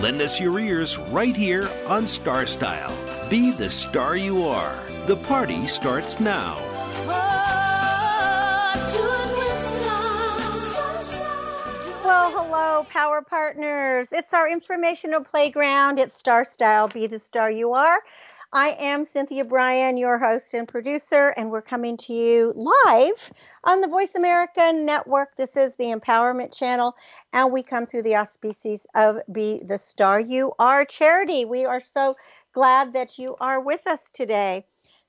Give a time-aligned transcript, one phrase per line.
[0.00, 2.94] Lend us your ears right here on Star Style.
[3.28, 4.78] Be the star you are.
[5.08, 6.56] The party starts now.
[12.04, 14.12] Well, hello, Power Partners.
[14.12, 15.98] It's our informational playground.
[15.98, 16.86] It's Star Style.
[16.86, 18.00] Be the star you are.
[18.52, 23.30] I am Cynthia Brian, your host and producer, and we're coming to you live
[23.64, 25.36] on the Voice America Network.
[25.36, 26.94] This is the Empowerment Channel,
[27.34, 31.44] and we come through the auspices of Be the Star You Are charity.
[31.44, 32.14] We are so
[32.54, 34.64] glad that you are with us today.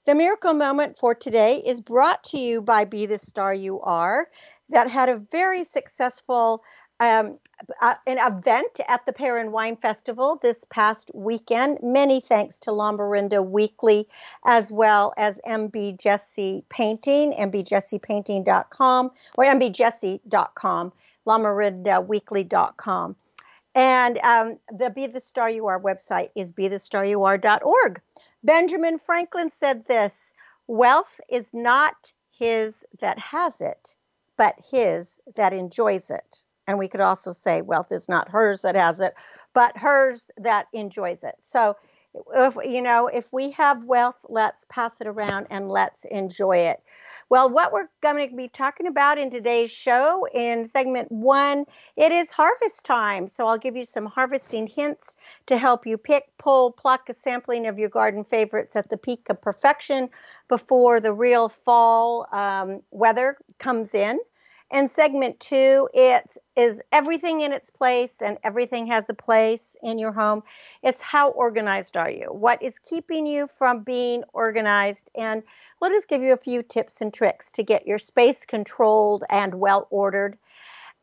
[0.05, 4.27] The miracle moment for today is brought to you by Be the Star You Are,
[4.67, 6.61] that had a very successful
[6.99, 7.35] um,
[7.81, 11.79] uh, an event at the Pear and Wine Festival this past weekend.
[11.81, 14.07] Many thanks to Lamorinda Weekly
[14.45, 20.93] as well as MB Jesse Painting, mbjessepainting.com or mbjesse.com,
[21.25, 23.15] lamorindaweekly.com.
[23.75, 28.01] And um, the Be the Star You Are website is bethestaryouare.org.
[28.43, 30.31] Benjamin Franklin said this
[30.67, 33.95] Wealth is not his that has it,
[34.37, 36.43] but his that enjoys it.
[36.69, 39.15] And we could also say wealth is not hers that has it,
[39.55, 41.33] but hers that enjoys it.
[41.39, 41.75] So,
[42.35, 46.83] if you know, if we have wealth, let's pass it around and let's enjoy it.
[47.27, 52.11] Well, what we're going to be talking about in today's show in segment one, it
[52.11, 53.27] is harvest time.
[53.27, 55.15] So I'll give you some harvesting hints
[55.47, 59.25] to help you pick, pull, pluck a sampling of your garden favorites at the peak
[59.29, 60.09] of perfection
[60.47, 64.19] before the real fall um, weather comes in.
[64.71, 69.97] And segment two, it is everything in its place and everything has a place in
[69.97, 70.43] your home.
[70.83, 72.27] It's how organized are you?
[72.27, 75.09] What is keeping you from being organized?
[75.15, 75.41] And
[75.81, 79.55] we'll just give you a few tips and tricks to get your space controlled and
[79.55, 80.37] well ordered.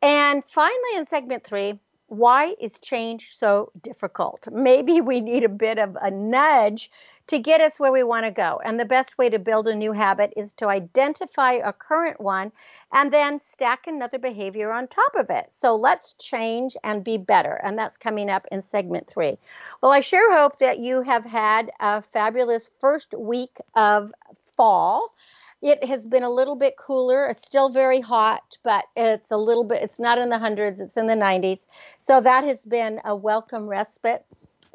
[0.00, 4.47] And finally, in segment three, why is change so difficult?
[4.53, 6.91] Maybe we need a bit of a nudge
[7.27, 8.60] to get us where we want to go.
[8.65, 12.53] And the best way to build a new habit is to identify a current one
[12.93, 15.47] and then stack another behavior on top of it.
[15.51, 17.61] So let's change and be better.
[17.63, 19.39] And that's coming up in segment three.
[19.83, 24.13] Well, I sure hope that you have had a fabulous first week of
[24.57, 25.15] fall.
[25.63, 27.27] It has been a little bit cooler.
[27.27, 30.97] It's still very hot, but it's a little bit, it's not in the hundreds, it's
[30.97, 31.67] in the 90s.
[31.99, 34.25] So that has been a welcome respite.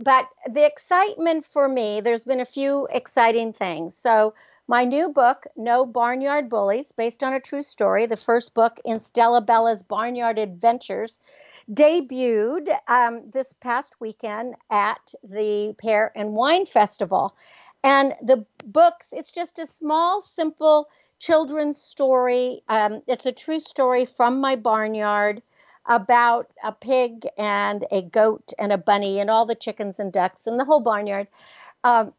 [0.03, 3.95] But the excitement for me, there's been a few exciting things.
[3.95, 4.33] So,
[4.71, 9.01] my new book, No Barnyard Bullies, based on a true story, the first book in
[9.01, 11.19] Stella Bella's Barnyard Adventures,
[11.69, 17.35] debuted um, this past weekend at the Pear and Wine Festival.
[17.83, 20.87] And the books, it's just a small, simple
[21.19, 22.63] children's story.
[22.69, 25.41] Um, it's a true story from my barnyard
[25.85, 30.47] about a pig and a goat and a bunny and all the chickens and ducks
[30.47, 31.27] and the whole barnyard.
[31.83, 32.13] Um,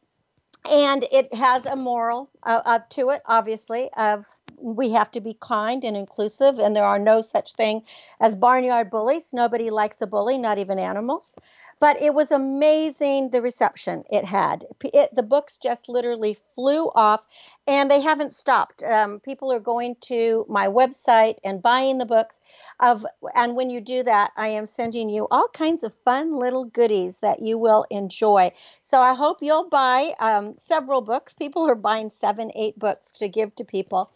[0.71, 4.27] and it has a moral uh, uh, to it, obviously, of
[4.59, 7.83] we have to be kind and inclusive, and there are no such thing
[8.21, 9.33] as barnyard bullies.
[9.33, 11.37] Nobody likes a bully, not even animals
[11.83, 14.65] but it was amazing the reception it had.
[14.85, 17.23] It, the books just literally flew off,
[17.67, 18.85] and they haven't stopped.
[18.85, 22.39] Um, people are going to my website and buying the books.
[22.79, 23.05] Of
[23.35, 27.19] and when you do that, I am sending you all kinds of fun little goodies
[27.19, 28.53] that you will enjoy.
[28.83, 31.33] So I hope you'll buy um, several books.
[31.33, 34.13] People are buying seven, eight books to give to people.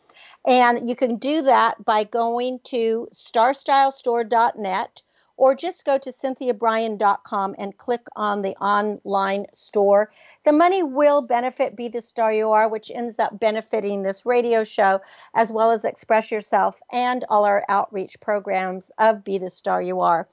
[0.47, 5.03] And you can do that by going to starstylestore.net
[5.37, 10.11] or just go to cynthiabrian.com and click on the online store.
[10.45, 14.65] The money will benefit Be the Star You Are, which ends up benefiting this radio
[14.65, 15.01] show,
[15.35, 20.01] as well as Express Yourself and all our outreach programs of Be the Star You
[20.01, 20.29] Are.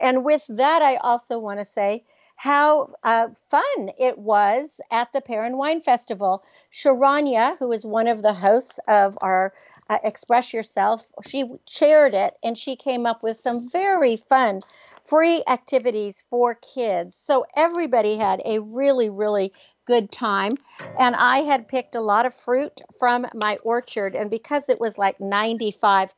[0.00, 2.04] And with that, I also want to say,
[2.36, 6.44] how uh, fun it was at the Pear and Wine Festival.
[6.70, 9.54] Sharanya, who is one of the hosts of our
[9.88, 11.04] uh, Express Yourself.
[11.26, 14.62] She chaired it and she came up with some very fun
[15.04, 17.16] free activities for kids.
[17.16, 19.52] So everybody had a really, really
[19.86, 20.54] good time.
[20.98, 24.14] And I had picked a lot of fruit from my orchard.
[24.16, 26.12] And because it was like 95,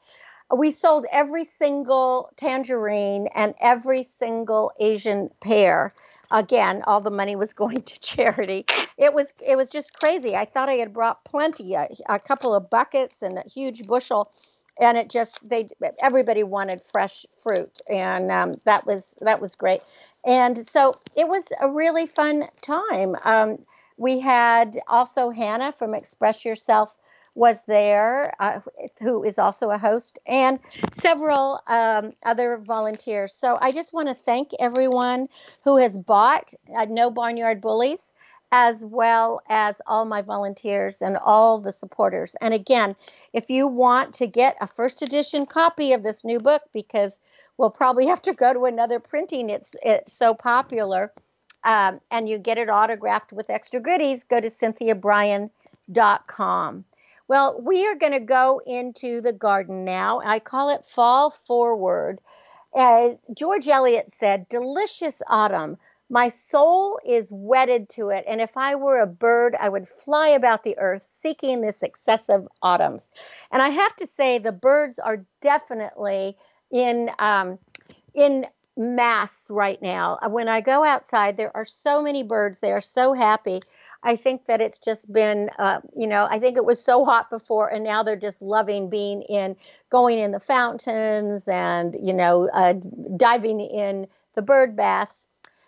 [0.57, 5.93] we sold every single tangerine and every single Asian pear
[6.31, 8.67] again, all the money was going to charity.
[8.97, 10.37] It was it was just crazy.
[10.37, 14.33] I thought I had brought plenty, a, a couple of buckets and a huge bushel,
[14.81, 15.69] and it just they
[16.01, 19.83] everybody wanted fresh fruit, and um, that was that was great.
[20.25, 23.15] And so it was a really fun time.
[23.25, 23.59] Um,
[23.97, 26.97] we had also Hannah from Express Yourself
[27.39, 28.61] was there, uh,
[29.01, 30.59] who is also a host, and
[30.93, 33.33] several um, other volunteers.
[33.33, 35.29] So I just want to thank everyone
[35.63, 38.13] who has bought uh, No Barnyard Bullies,
[38.51, 42.35] as well as all my volunteers and all the supporters.
[42.41, 42.97] And again,
[43.33, 47.21] if you want to get a first edition copy of this new book, because
[47.57, 51.13] we'll probably have to go to another printing, it's it's so popular.
[51.63, 56.85] Um, and you get it autographed with extra goodies, go to cynthiabrian.com.
[57.29, 60.21] Well, we are going to go into the garden now.
[60.25, 62.21] I call it fall forward.
[62.75, 65.77] Uh, George Eliot said, Delicious autumn.
[66.11, 68.25] My soul is wedded to it.
[68.27, 72.49] And if I were a bird, I would fly about the earth seeking this excessive
[72.63, 73.11] autumns.
[73.53, 76.37] And I have to say, the birds are definitely
[76.71, 77.11] in.
[77.19, 77.59] Um,
[78.15, 78.47] in
[78.77, 80.19] mass right now.
[80.29, 82.61] When I go outside, there are so many birds.
[82.61, 83.61] They are so happy.
[84.03, 87.31] I think that it's just been, uh, you know, I think it was so hot
[87.31, 89.57] before, and now they're just loving being in,
[89.91, 92.75] going in the fountains and, you know, uh,
[93.17, 95.27] diving in the bird baths.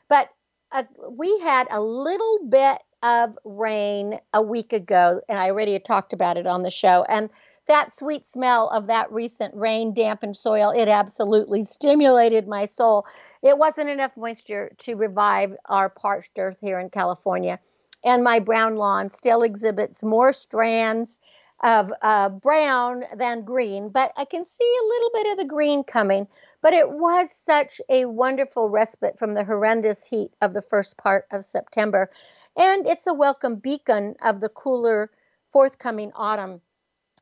[0.08, 0.30] But
[0.70, 6.12] uh, we had a little bit of rain a week ago, and I already talked
[6.12, 7.04] about it on the show.
[7.08, 7.30] And
[7.66, 13.06] that sweet smell of that recent rain dampened soil, it absolutely stimulated my soul.
[13.42, 17.58] It wasn't enough moisture to revive our parched earth here in California
[18.04, 21.20] and my brown lawn still exhibits more strands
[21.62, 25.84] of uh, brown than green, but I can see a little bit of the green
[25.84, 26.26] coming.
[26.62, 31.26] But it was such a wonderful respite from the horrendous heat of the first part
[31.30, 32.10] of September.
[32.56, 35.10] And it's a welcome beacon of the cooler
[35.52, 36.60] forthcoming autumn.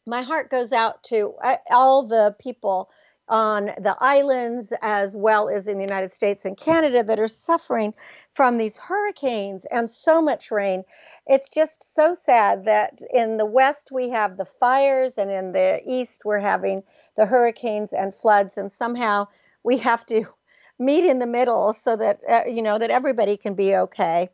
[0.07, 2.91] My heart goes out to uh, all the people
[3.29, 7.93] on the islands as well as in the United States and Canada that are suffering
[8.39, 10.85] from these hurricanes and so much rain.
[11.27, 15.83] It's just so sad that in the west we have the fires and in the
[15.85, 16.85] east we're having
[17.17, 19.27] the hurricanes and floods and somehow
[19.65, 20.25] we have to
[20.79, 24.31] meet in the middle so that uh, you know that everybody can be okay.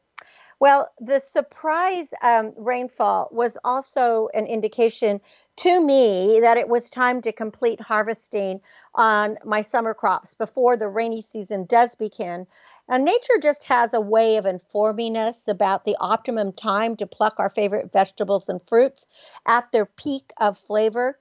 [0.61, 5.21] Well, the surprise um, rainfall was also an indication
[5.57, 8.61] to me that it was time to complete harvesting
[8.95, 12.47] on my summer crops before the rainy season does begin.
[12.89, 17.35] And nature just has a way of informing us about the optimum time to pluck
[17.39, 19.07] our favorite vegetables and fruits
[19.47, 21.19] at their peak of flavor.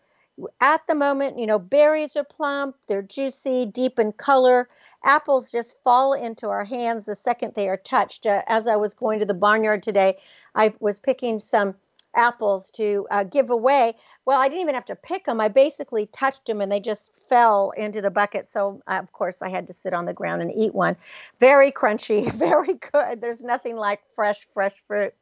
[0.60, 4.68] At the moment, you know, berries are plump, they're juicy, deep in color.
[5.06, 8.26] Apples just fall into our hands the second they are touched.
[8.26, 10.18] Uh, as I was going to the barnyard today,
[10.56, 11.76] I was picking some
[12.16, 13.96] apples to uh, give away.
[14.26, 15.42] Well, I didn't even have to pick them.
[15.42, 18.48] I basically touched them and they just fell into the bucket.
[18.48, 20.96] So, uh, of course, I had to sit on the ground and eat one.
[21.40, 23.22] Very crunchy, very good.
[23.22, 25.14] There's nothing like fresh, fresh fruit.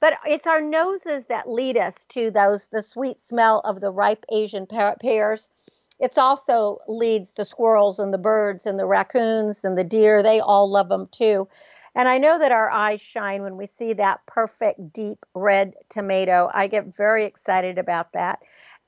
[0.00, 4.24] But it's our noses that lead us to those the sweet smell of the ripe
[4.30, 5.48] Asian pears.
[5.98, 10.22] It's also leads the squirrels and the birds and the raccoons and the deer.
[10.22, 11.48] They all love them too.
[11.94, 16.50] And I know that our eyes shine when we see that perfect deep red tomato.
[16.52, 18.40] I get very excited about that.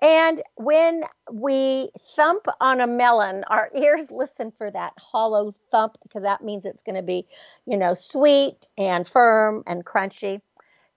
[0.03, 6.23] And when we thump on a melon, our ears listen for that hollow thump because
[6.23, 7.27] that means it's going to be,
[7.67, 10.41] you know, sweet and firm and crunchy.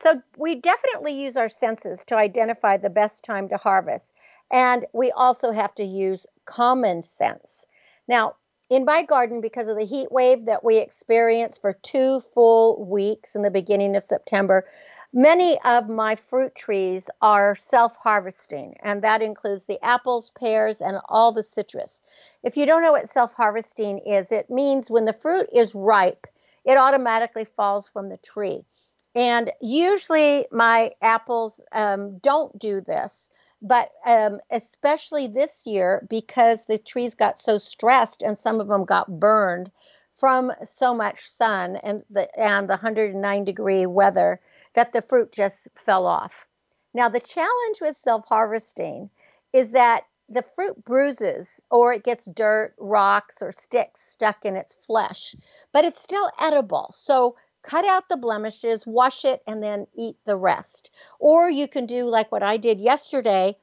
[0.02, 4.14] So we definitely use our senses to identify the best time to harvest.
[4.52, 7.66] And we also have to use common sense.
[8.08, 8.36] Now,
[8.76, 13.36] in my garden because of the heat wave that we experienced for two full weeks
[13.36, 14.66] in the beginning of September.
[15.14, 20.98] Many of my fruit trees are self harvesting, and that includes the apples, pears, and
[21.08, 22.02] all the citrus.
[22.42, 26.26] If you don't know what self harvesting is, it means when the fruit is ripe,
[26.66, 28.66] it automatically falls from the tree.
[29.14, 33.30] And usually my apples um, don't do this
[33.64, 38.84] but um, especially this year because the trees got so stressed and some of them
[38.84, 39.72] got burned
[40.16, 44.40] from so much sun and the and the 109 degree weather
[44.74, 46.46] that the fruit just fell off.
[46.94, 49.10] Now the challenge with self-harvesting
[49.54, 54.74] is that the fruit bruises or it gets dirt, rocks or sticks stuck in its
[54.74, 55.36] flesh,
[55.72, 56.90] but it's still edible.
[56.94, 60.92] So cut out the blemishes, wash it, and then eat the rest.
[61.20, 63.58] Or you can do like what I did yesterday.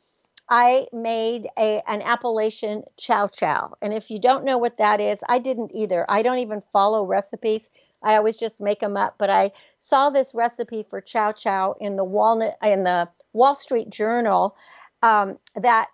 [0.48, 3.74] I made a an Appalachian chow chow.
[3.80, 6.04] And if you don't know what that is, I didn't either.
[6.08, 7.68] I don't even follow recipes.
[8.02, 9.14] I always just make them up.
[9.18, 13.90] But I saw this recipe for chow chow in the Walnut in the Wall Street
[13.90, 14.56] Journal
[15.02, 15.88] um, that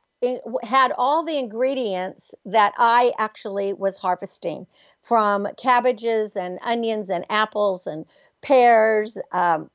[0.63, 4.67] had all the ingredients that I actually was harvesting
[5.03, 8.07] from cabbages and onions and apples and
[8.43, 9.19] pears.
[9.33, 9.71] Um,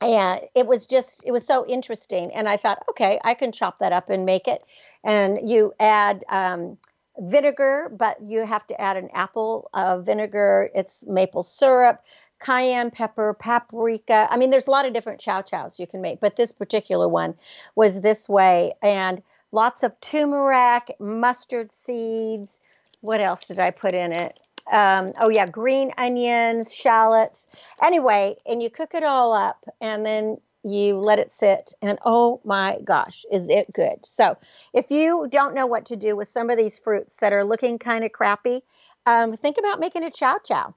[0.00, 2.32] and it was just, it was so interesting.
[2.32, 4.62] And I thought, okay, I can chop that up and make it.
[5.02, 6.78] And you add um,
[7.18, 10.70] vinegar, but you have to add an apple uh, vinegar.
[10.74, 12.02] It's maple syrup,
[12.38, 14.28] cayenne pepper, paprika.
[14.30, 17.08] I mean, there's a lot of different chow chows you can make, but this particular
[17.08, 17.34] one
[17.74, 18.74] was this way.
[18.82, 19.22] And
[19.54, 22.58] lots of turmeric, mustard seeds.
[23.00, 24.40] What else did I put in it?
[24.70, 27.46] Um, oh, yeah, green onions, shallots.
[27.80, 32.40] Anyway, and you cook it all up and then you let it sit, and oh
[32.42, 34.04] my gosh, is it good?
[34.04, 34.38] So,
[34.72, 37.78] if you don't know what to do with some of these fruits that are looking
[37.78, 38.62] kind of crappy,
[39.04, 40.74] um, think about making a chow chow.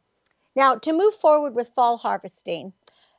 [0.57, 2.73] Now, to move forward with fall harvesting,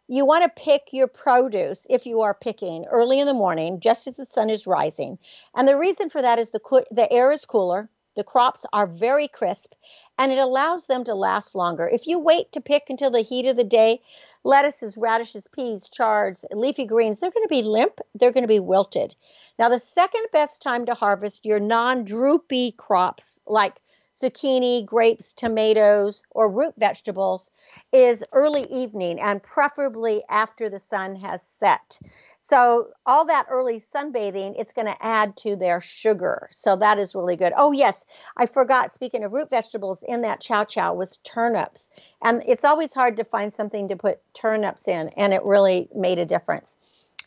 [0.08, 4.06] you want to pick your produce if you are picking early in the morning, just
[4.06, 5.18] as the sun is rising.
[5.54, 9.28] And the reason for that is the, the air is cooler, the crops are very
[9.28, 9.74] crisp,
[10.18, 11.86] and it allows them to last longer.
[11.88, 14.00] If you wait to pick until the heat of the day,
[14.44, 18.58] lettuces, radishes, peas, chards, leafy greens, they're going to be limp, they're going to be
[18.58, 19.14] wilted.
[19.58, 23.76] Now, the second best time to harvest your non droopy crops like
[24.20, 27.50] zucchini, grapes, tomatoes, or root vegetables
[27.92, 31.98] is early evening and preferably after the sun has set.
[32.40, 36.48] So, all that early sunbathing, it's going to add to their sugar.
[36.50, 37.52] So, that is really good.
[37.56, 38.06] Oh, yes,
[38.36, 38.92] I forgot.
[38.92, 41.90] Speaking of root vegetables, in that chow chow was turnips.
[42.22, 46.18] And it's always hard to find something to put turnips in, and it really made
[46.18, 46.76] a difference.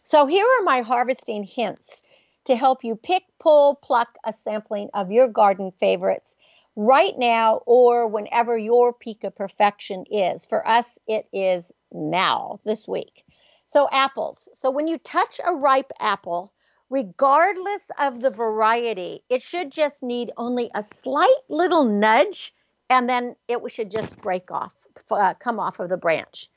[0.04, 2.04] So, here are my harvesting hints
[2.46, 6.36] to help you pick, pull, pluck a sampling of your garden favorites
[6.76, 10.46] right now or whenever your peak of perfection is.
[10.46, 13.26] For us, it is now, this week.
[13.68, 14.50] So, apples.
[14.54, 16.52] So, when you touch a ripe apple,
[16.90, 22.54] regardless of the variety, it should just need only a slight little nudge
[22.90, 24.76] and then it should just break off,
[25.10, 26.50] uh, come off of the branch.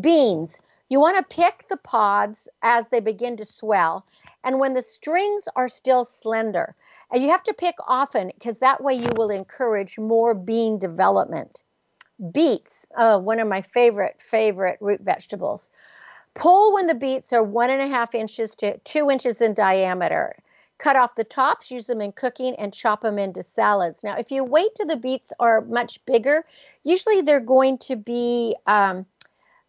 [0.00, 0.60] Beans.
[0.88, 4.06] You want to pick the pods as they begin to swell
[4.44, 6.74] and when the strings are still slender.
[7.12, 11.64] And you have to pick often because that way you will encourage more bean development.
[12.32, 15.70] Beets, oh, one of my favorite, favorite root vegetables.
[16.34, 20.36] Pull when the beets are one and a half inches to two inches in diameter.
[20.78, 24.04] Cut off the tops, use them in cooking, and chop them into salads.
[24.04, 26.44] Now, if you wait till the beets are much bigger,
[26.84, 29.04] usually they're going to be um,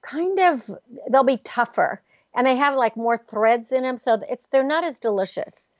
[0.01, 0.69] kind of,
[1.09, 2.01] they'll be tougher
[2.33, 5.70] and they have like more threads in them, so it's they're not as delicious.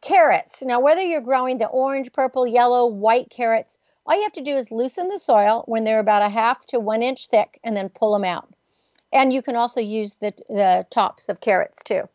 [0.00, 0.62] Carrots.
[0.62, 4.56] Now, whether you're growing the orange, purple, yellow, white carrots, all you have to do
[4.56, 7.88] is loosen the soil when they're about a half to one inch thick and then
[7.88, 8.48] pull them out.
[9.12, 12.08] And you can also use the, the tops of carrots too.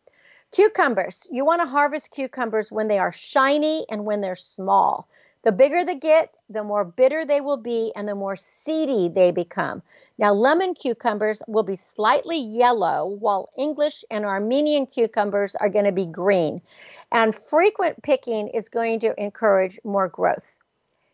[0.50, 1.26] Cucumbers.
[1.30, 5.08] You want to harvest cucumbers when they are shiny and when they're small.
[5.44, 9.30] The bigger they get, the more bitter they will be and the more seedy they
[9.30, 9.82] become.
[10.16, 15.92] Now, lemon cucumbers will be slightly yellow, while English and Armenian cucumbers are going to
[15.92, 16.62] be green.
[17.12, 20.46] And frequent picking is going to encourage more growth.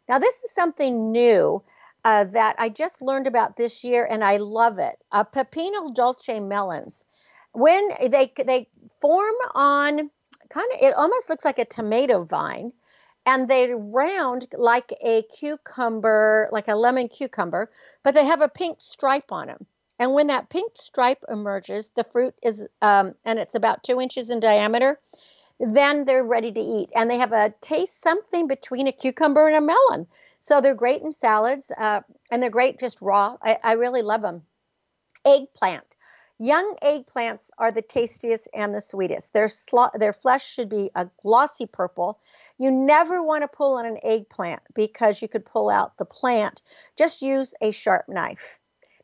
[0.09, 1.61] Now, this is something new
[2.05, 4.97] uh, that I just learned about this year, and I love it.
[5.11, 7.05] Uh, Pepino dulce melons.
[7.53, 8.69] When they they
[9.01, 10.11] form on
[10.51, 12.73] kind of, it almost looks like a tomato vine
[13.31, 17.71] and they're round like a cucumber, like a lemon cucumber,
[18.03, 19.67] but they have a pink stripe on them.
[20.01, 24.31] And when that pink stripe emerges, the fruit is, um, and it's about two inches
[24.31, 24.99] in diameter,
[25.61, 26.91] then they're ready to eat.
[26.97, 30.09] And they have a taste something between a cucumber and a melon.
[30.41, 32.01] So they're great in salads, uh,
[32.33, 33.37] and they're great just raw.
[33.43, 34.43] I, I really love them.
[35.25, 35.97] Eggplant.
[36.43, 39.35] Young eggplants are the tastiest and the sweetest.
[39.35, 42.19] Their, sl- their flesh should be a glossy purple.
[42.61, 46.61] You never want to pull on an eggplant because you could pull out the plant.
[46.95, 48.59] Just use a sharp knife.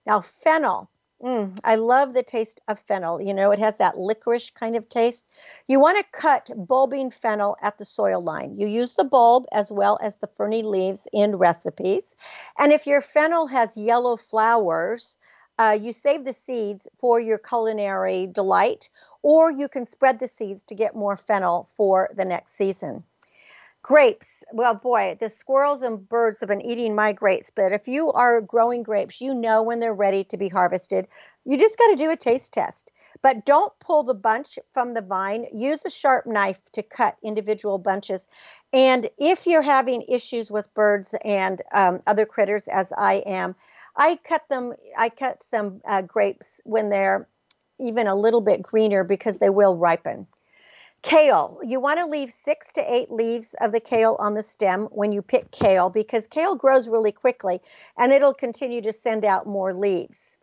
[0.04, 0.90] Now, fennel.
[1.22, 3.18] Mm, I love the taste of fennel.
[3.22, 5.24] You know, it has that licorice kind of taste.
[5.68, 8.60] You want to cut bulbing fennel at the soil line.
[8.60, 12.14] You use the bulb as well as the ferny leaves in recipes.
[12.58, 15.16] And if your fennel has yellow flowers,
[15.58, 18.90] uh, you save the seeds for your culinary delight,
[19.22, 23.02] or you can spread the seeds to get more fennel for the next season.
[23.86, 24.42] Grapes.
[24.52, 28.40] Well, boy, the squirrels and birds have been eating my grapes, but if you are
[28.40, 31.06] growing grapes, you know when they're ready to be harvested.
[31.44, 32.90] You just got to do a taste test.
[33.22, 35.46] But don't pull the bunch from the vine.
[35.54, 38.26] Use a sharp knife to cut individual bunches.
[38.72, 43.54] And if you're having issues with birds and um, other critters, as I am,
[43.94, 44.74] I cut them.
[44.98, 47.28] I cut some uh, grapes when they're
[47.78, 50.26] even a little bit greener because they will ripen.
[51.06, 54.86] Kale, you want to leave six to eight leaves of the kale on the stem
[54.86, 57.60] when you pick kale because kale grows really quickly
[57.96, 60.36] and it'll continue to send out more leaves.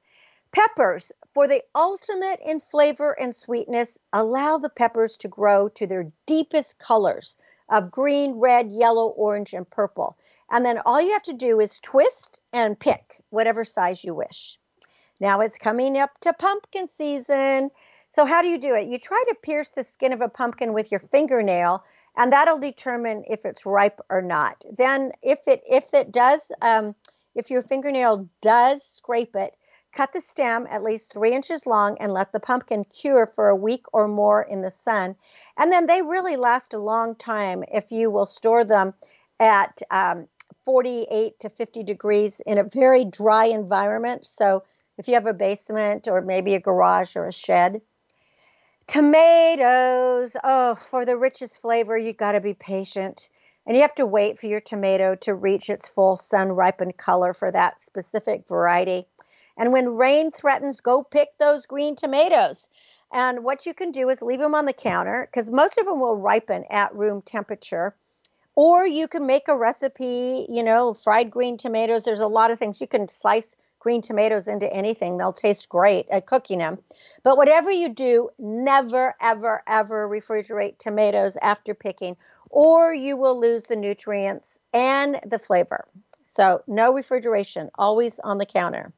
[0.53, 6.09] Peppers, for the ultimate in flavor and sweetness, allow the peppers to grow to their
[6.27, 7.35] deepest colors
[7.67, 10.17] of green, red, yellow, orange, and purple.
[10.49, 14.57] And then all you have to do is twist and pick whatever size you wish.
[15.19, 17.69] Now it's coming up to pumpkin season.
[18.15, 18.89] So, how do you do it?
[18.89, 21.83] You try to pierce the skin of a pumpkin with your fingernail,
[22.15, 24.63] and that'll determine if it's ripe or not.
[24.71, 26.93] Then, if it if it does, um,
[27.33, 29.55] if your fingernail does scrape it,
[29.93, 33.55] cut the stem at least three inches long and let the pumpkin cure for a
[33.55, 35.15] week or more in the sun.
[35.57, 38.93] And then they really last a long time if you will store them
[39.39, 40.27] at um,
[40.65, 44.27] 48 to 50 degrees in a very dry environment.
[44.27, 44.65] So,
[44.99, 47.81] if you have a basement or maybe a garage or a shed.
[48.87, 50.35] Tomatoes.
[50.43, 53.29] Oh, for the richest flavor, you've got to be patient.
[53.65, 57.33] And you have to wait for your tomato to reach its full sun ripened color
[57.33, 59.07] for that specific variety.
[59.57, 62.67] And when rain threatens, go pick those green tomatoes.
[63.13, 65.99] And what you can do is leave them on the counter because most of them
[65.99, 67.95] will ripen at room temperature.
[68.55, 72.03] Or you can make a recipe, you know, fried green tomatoes.
[72.03, 72.81] There's a lot of things.
[72.81, 75.17] You can slice green tomatoes into anything.
[75.17, 76.79] They'll taste great at cooking them.
[77.21, 82.15] But whatever you do, never, ever, ever refrigerate tomatoes after picking,
[82.49, 85.85] or you will lose the nutrients and the flavor.
[86.29, 88.93] So, no refrigeration, always on the counter.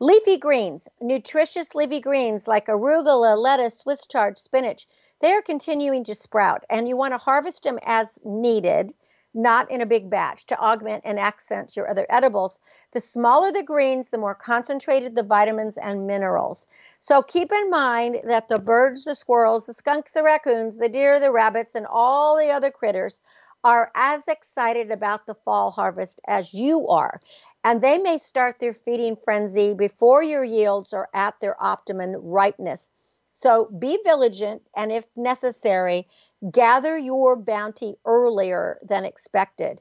[0.00, 4.88] Leafy greens, nutritious leafy greens like arugula, lettuce, Swiss chard, spinach,
[5.20, 8.94] they are continuing to sprout, and you want to harvest them as needed
[9.34, 12.60] not in a big batch to augment and accent your other edibles.
[12.92, 16.66] The smaller the greens, the more concentrated the vitamins and minerals.
[17.00, 21.18] So keep in mind that the birds, the squirrels, the skunks, the raccoons, the deer,
[21.18, 23.22] the rabbits, and all the other critters
[23.64, 27.20] are as excited about the fall harvest as you are.
[27.64, 32.90] And they may start their feeding frenzy before your yields are at their optimum ripeness.
[33.34, 36.08] So be vigilant and, if necessary,
[36.50, 39.80] gather your bounty earlier than expected.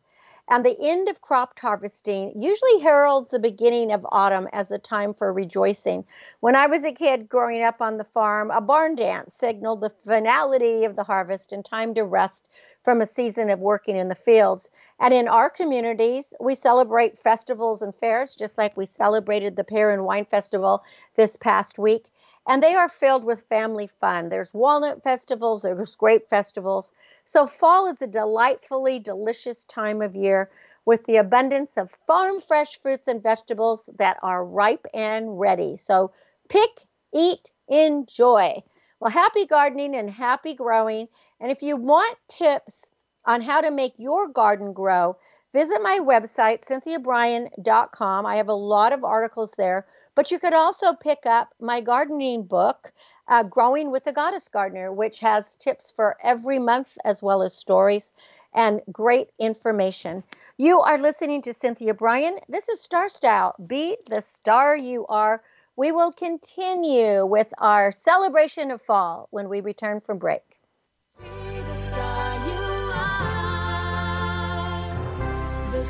[0.49, 5.13] And the end of crop harvesting usually heralds the beginning of autumn as a time
[5.13, 6.03] for rejoicing.
[6.41, 9.91] When I was a kid growing up on the farm, a barn dance signaled the
[9.91, 12.49] finality of the harvest and time to rest
[12.83, 14.69] from a season of working in the fields.
[14.99, 19.91] And in our communities, we celebrate festivals and fairs, just like we celebrated the Pear
[19.91, 20.83] and Wine Festival
[21.15, 22.09] this past week
[22.47, 24.29] and they are filled with family fun.
[24.29, 26.93] There's walnut festivals, there's grape festivals.
[27.25, 30.49] So, fall is a delightfully delicious time of year
[30.85, 35.77] with the abundance of farm fresh fruits and vegetables that are ripe and ready.
[35.77, 36.11] So,
[36.49, 36.81] pick,
[37.13, 38.63] eat, enjoy.
[38.99, 41.07] Well, happy gardening and happy growing.
[41.39, 42.89] And if you want tips
[43.25, 45.17] on how to make your garden grow,
[45.53, 48.25] visit my website, cynthiabrian.com.
[48.25, 49.85] I have a lot of articles there
[50.15, 52.91] but you could also pick up my gardening book,
[53.27, 57.53] uh, Growing with the Goddess Gardener, which has tips for every month as well as
[57.53, 58.11] stories
[58.53, 60.23] and great information.
[60.57, 62.39] You are listening to Cynthia Brian.
[62.49, 63.55] This is Star Style.
[63.67, 65.41] Be the star you are.
[65.77, 70.59] We will continue with our celebration of fall when we return from break.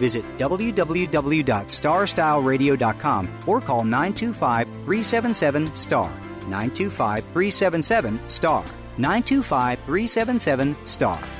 [0.00, 6.10] Visit www.starstyleradio.com or call 925 377 STAR.
[6.48, 8.64] 925 377 STAR.
[8.96, 11.39] 925 377 STAR.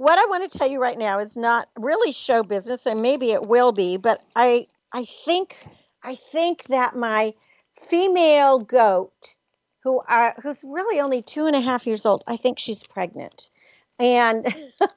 [0.00, 3.32] what I want to tell you right now is not really show business, and maybe
[3.32, 5.58] it will be, but I I think
[6.02, 7.34] I think that my
[7.88, 9.34] female goat,
[9.82, 13.50] who are who's really only two and a half years old, I think she's pregnant
[14.00, 14.46] and
[14.80, 14.88] um,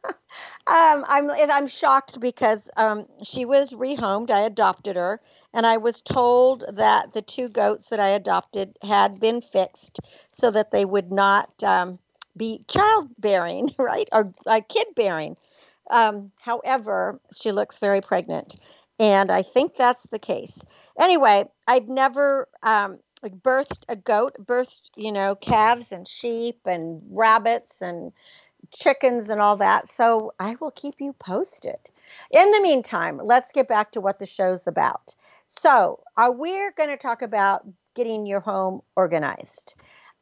[0.65, 4.31] I'm I'm shocked because um, she was rehomed.
[4.31, 5.19] I adopted her,
[5.53, 9.99] and I was told that the two goats that I adopted had been fixed
[10.31, 11.99] so that they would not um,
[12.35, 15.37] be childbearing, right, or uh, kid bearing.
[15.89, 18.55] Um, however, she looks very pregnant,
[18.99, 20.61] and I think that's the case.
[20.99, 27.81] Anyway, I've never um, birthed a goat, birthed you know calves and sheep and rabbits
[27.81, 28.11] and
[28.71, 29.87] chickens and all that.
[29.87, 31.77] So I will keep you posted.
[32.31, 35.15] In the meantime, let's get back to what the show's about.
[35.47, 37.65] So, uh, we're going to talk about
[37.95, 39.75] getting your home organized.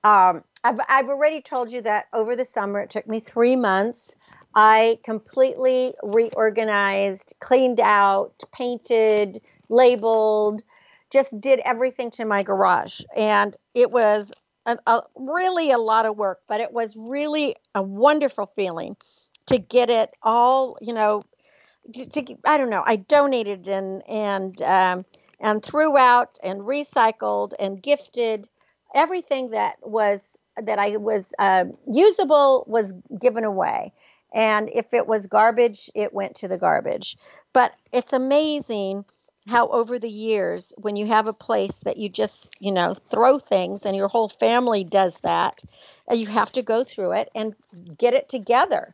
[0.04, 4.14] Um, I've, I've already told you that over the summer, it took me three months.
[4.54, 10.64] I completely reorganized, cleaned out, painted, labeled,
[11.10, 13.02] just did everything to my garage.
[13.16, 14.32] And it was
[14.66, 18.96] a, really a lot of work, but it was really a wonderful feeling
[19.48, 21.22] to get it all, you know,
[21.94, 25.06] to, to I don't know, I donated and and um,
[25.40, 28.48] and threw out and recycled and gifted
[28.94, 33.94] everything that was that I was uh, usable was given away.
[34.34, 37.18] And if it was garbage, it went to the garbage.
[37.54, 39.06] But it's amazing
[39.48, 43.40] how over the years when you have a place that you just you know throw
[43.40, 45.64] things and your whole family does that
[46.08, 47.56] and you have to go through it and
[47.98, 48.94] get it together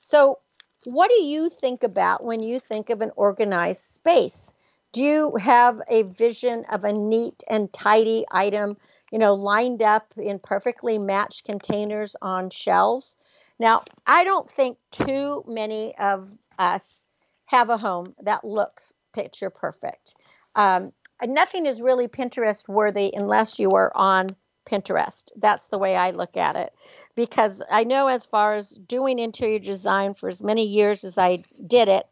[0.00, 0.38] so
[0.84, 4.52] what do you think about when you think of an organized space
[4.92, 8.76] do you have a vision of a neat and tidy item
[9.12, 13.16] you know lined up in perfectly matched containers on shelves
[13.58, 17.06] now i don't think too many of us
[17.46, 20.14] have a home that looks picture perfect.
[20.54, 20.92] Um,
[21.24, 25.30] nothing is really Pinterest worthy unless you are on Pinterest.
[25.36, 26.72] That's the way I look at it.
[27.14, 31.42] Because I know as far as doing interior design for as many years as I
[31.66, 32.06] did it,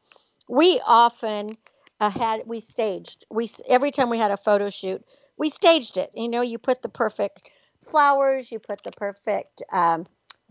[0.49, 1.57] we often
[2.01, 3.27] uh, had we staged.
[3.31, 5.05] We every time we had a photo shoot,
[5.37, 6.11] we staged it.
[6.15, 7.43] You know, you put the perfect
[7.85, 10.07] flowers, you put the perfect um,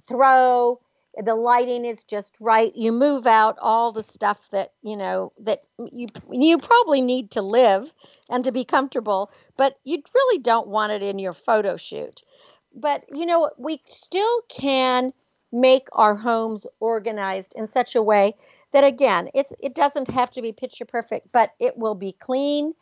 [0.08, 0.80] throw,
[1.18, 5.62] the lighting is just right you move out all the stuff that you know that
[5.92, 7.94] you you probably need to live
[8.30, 12.24] and to be comfortable but you really don't want it in your photo shoot
[12.74, 15.14] but you know we still can
[15.52, 18.34] make our homes organized in such a way
[18.72, 22.74] that again it's it doesn't have to be picture perfect but it will be clean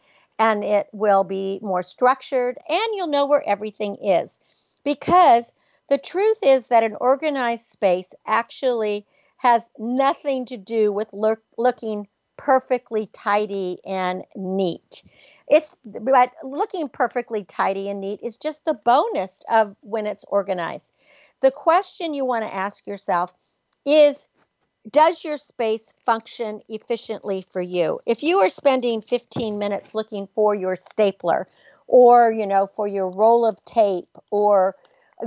[0.42, 4.40] and it will be more structured and you'll know where everything is
[4.84, 5.54] because
[5.88, 9.06] the truth is that an organized space actually
[9.38, 15.04] has nothing to do with look, looking perfectly tidy and neat.
[15.48, 20.92] It's but looking perfectly tidy and neat is just the bonus of when it's organized.
[21.42, 23.32] The question you want to ask yourself
[23.86, 24.26] is
[24.90, 28.00] does your space function efficiently for you?
[28.06, 31.48] If you are spending 15 minutes looking for your stapler
[31.88, 34.76] or, you know, for your roll of tape or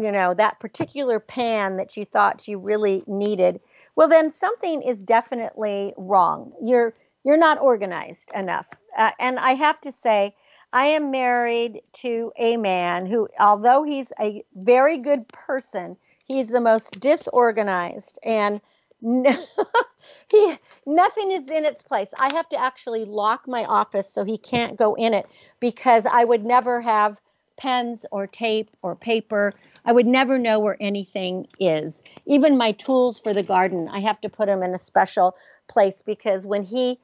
[0.00, 3.60] you know that particular pan that you thought you really needed
[3.94, 6.52] well then something is definitely wrong.
[6.60, 6.92] You're
[7.24, 8.68] you're not organized enough.
[8.96, 10.34] Uh, and i have to say
[10.72, 16.60] I am married to a man who, although he's a very good person, he's the
[16.60, 18.18] most disorganized.
[18.24, 18.60] And
[20.30, 20.54] he
[20.86, 22.08] nothing is in its place.
[22.18, 25.26] I have to actually lock my office so he can't go in it
[25.60, 27.20] because I would never have
[27.58, 29.52] pens or tape or paper.
[29.84, 32.02] I would never know where anything is.
[32.24, 35.36] Even my tools for the garden, I have to put them in a special
[35.68, 36.98] place because when he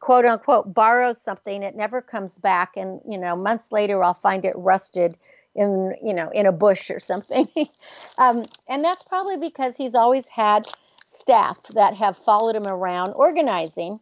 [0.00, 4.44] quote unquote borrows something, it never comes back and you know, months later I'll find
[4.44, 5.16] it rusted
[5.54, 7.46] in you know in a bush or something
[8.18, 10.66] um, and that's probably because he's always had
[11.14, 14.00] staff that have followed him around organizing,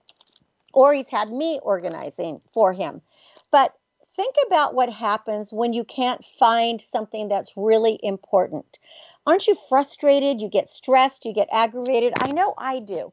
[0.73, 3.03] or he's had me organizing for him.
[3.51, 3.75] But
[4.17, 8.79] think about what happens when you can't find something that's really important.
[9.27, 10.41] Aren't you frustrated?
[10.41, 12.15] You get stressed, you get aggravated.
[12.21, 13.13] I know I do.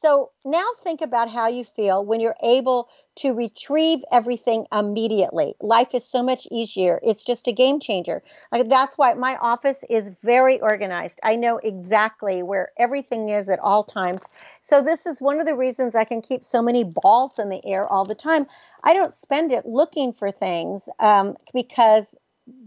[0.00, 5.56] So now think about how you feel when you're able to retrieve everything immediately.
[5.60, 7.00] Life is so much easier.
[7.02, 8.22] It's just a game changer.
[8.52, 11.18] Like that's why my office is very organized.
[11.24, 14.22] I know exactly where everything is at all times.
[14.62, 17.66] So this is one of the reasons I can keep so many balls in the
[17.66, 18.46] air all the time.
[18.84, 22.14] I don't spend it looking for things um, because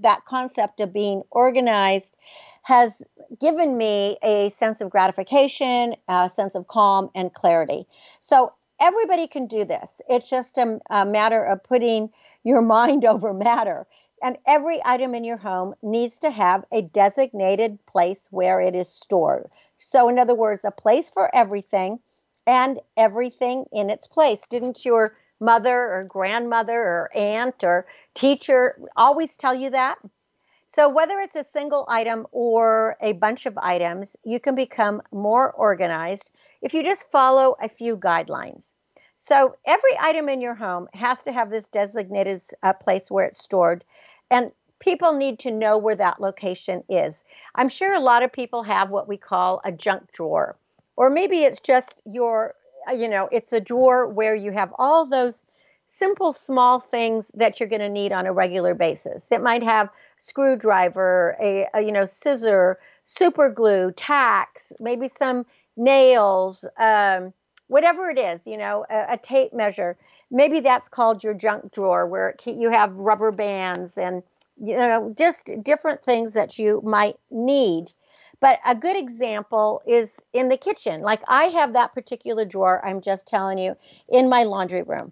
[0.02, 2.18] that concept of being organized
[2.62, 3.02] has
[3.40, 7.88] given me a sense of gratification, a sense of calm and clarity.
[8.20, 10.02] So everybody can do this.
[10.10, 12.10] It's just a, a matter of putting
[12.44, 13.88] your mind over matter.
[14.24, 18.88] And every item in your home needs to have a designated place where it is
[18.88, 19.50] stored.
[19.80, 22.00] So, in other words, a place for everything
[22.46, 24.46] and everything in its place.
[24.48, 29.98] Didn't your mother or grandmother or aunt or teacher always tell you that?
[30.74, 35.52] So, whether it's a single item or a bunch of items, you can become more
[35.52, 36.32] organized
[36.62, 38.74] if you just follow a few guidelines.
[39.18, 43.44] So, every item in your home has to have this designated uh, place where it's
[43.44, 43.84] stored,
[44.30, 47.26] and people need to know where that location is.
[47.54, 50.56] I'm sure a lot of people have what we call a junk drawer,
[50.96, 52.56] or maybe it's just your,
[52.90, 55.44] uh, you know, it's a drawer where you have all those
[55.92, 59.30] simple small things that you're going to need on a regular basis.
[59.30, 66.64] It might have screwdriver, a, a you know scissor, super glue, tacks, maybe some nails,
[66.78, 67.34] um,
[67.68, 69.98] whatever it is, you know, a, a, tape measure.
[70.32, 74.24] Maybe that's called your junk drawer where you have rubber bands and
[74.64, 77.92] you know just different things that you might need.
[78.40, 81.02] But a good example is in the kitchen.
[81.02, 83.76] Like I have that particular drawer I'm just telling you
[84.08, 85.12] in my laundry room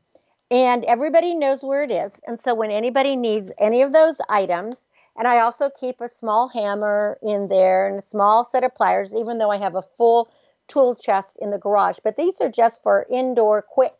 [0.51, 2.19] and everybody knows where it is.
[2.25, 6.47] And so when anybody needs any of those items, and I also keep a small
[6.47, 10.31] hammer in there and a small set of pliers, even though I have a full
[10.67, 11.99] tool chest in the garage.
[12.03, 13.93] But these are just for indoor quick,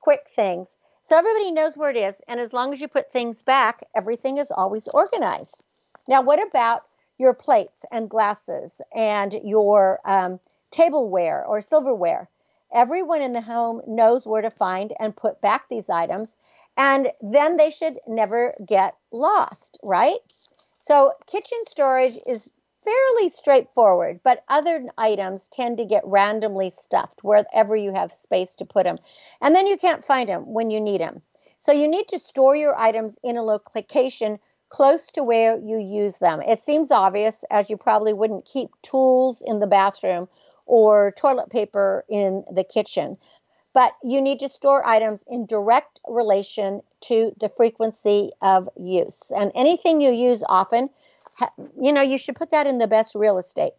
[0.00, 0.78] quick things.
[1.02, 2.16] So everybody knows where it is.
[2.28, 5.64] And as long as you put things back, everything is always organized.
[6.08, 6.82] Now, what about
[7.18, 10.38] your plates and glasses and your um,
[10.70, 12.28] tableware or silverware?
[12.76, 16.36] Everyone in the home knows where to find and put back these items,
[16.76, 20.18] and then they should never get lost, right?
[20.78, 22.50] So, kitchen storage is
[22.84, 28.66] fairly straightforward, but other items tend to get randomly stuffed wherever you have space to
[28.66, 28.98] put them.
[29.40, 31.22] And then you can't find them when you need them.
[31.56, 36.18] So, you need to store your items in a location close to where you use
[36.18, 36.42] them.
[36.42, 40.28] It seems obvious, as you probably wouldn't keep tools in the bathroom
[40.66, 43.16] or toilet paper in the kitchen.
[43.72, 49.30] But you need to store items in direct relation to the frequency of use.
[49.36, 50.88] And anything you use often,
[51.80, 53.72] you know, you should put that in the best real estate.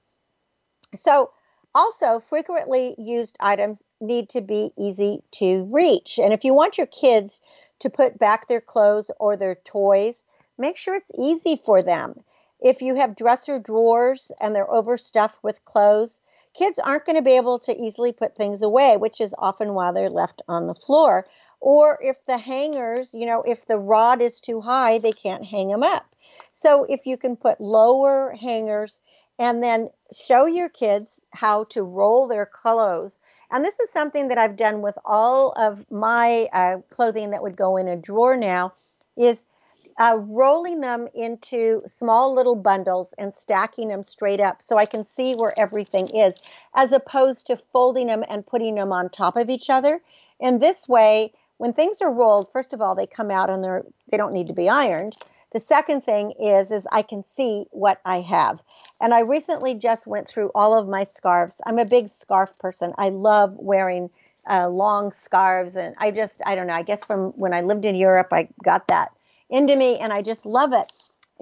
[0.95, 1.32] So,
[1.76, 6.17] also, frequently used items need to be easy to reach.
[6.17, 7.41] And if you want your kids
[7.80, 10.23] to put back their clothes or their toys,
[10.58, 12.23] make sure it's easy for them.
[12.60, 16.21] If you have dresser drawers and they're overstuffed with clothes,
[16.57, 19.91] kids aren't going to be able to easily put things away, which is often why
[19.91, 21.27] they're left on the floor.
[21.59, 25.69] Or if the hangers, you know, if the rod is too high, they can't hang
[25.69, 26.05] them up.
[26.51, 29.01] So if you can put lower hangers
[29.39, 33.19] and then show your kids how to roll their clothes.
[33.51, 37.55] And this is something that I've done with all of my uh, clothing that would
[37.55, 38.73] go in a drawer now
[39.15, 39.45] is
[39.97, 45.03] uh, rolling them into small little bundles and stacking them straight up so I can
[45.03, 46.36] see where everything is,
[46.75, 50.01] as opposed to folding them and putting them on top of each other.
[50.39, 53.83] In this way, when things are rolled, first of all, they come out and they're
[54.12, 55.15] they don't need to be ironed.
[55.51, 58.62] The second thing is is I can see what I have.
[59.01, 61.60] And I recently just went through all of my scarves.
[61.65, 62.93] I'm a big scarf person.
[62.97, 64.12] I love wearing
[64.47, 67.86] uh, long scarves and I just I don't know, I guess from when I lived
[67.86, 69.12] in Europe I got that
[69.49, 70.91] into me and I just love it.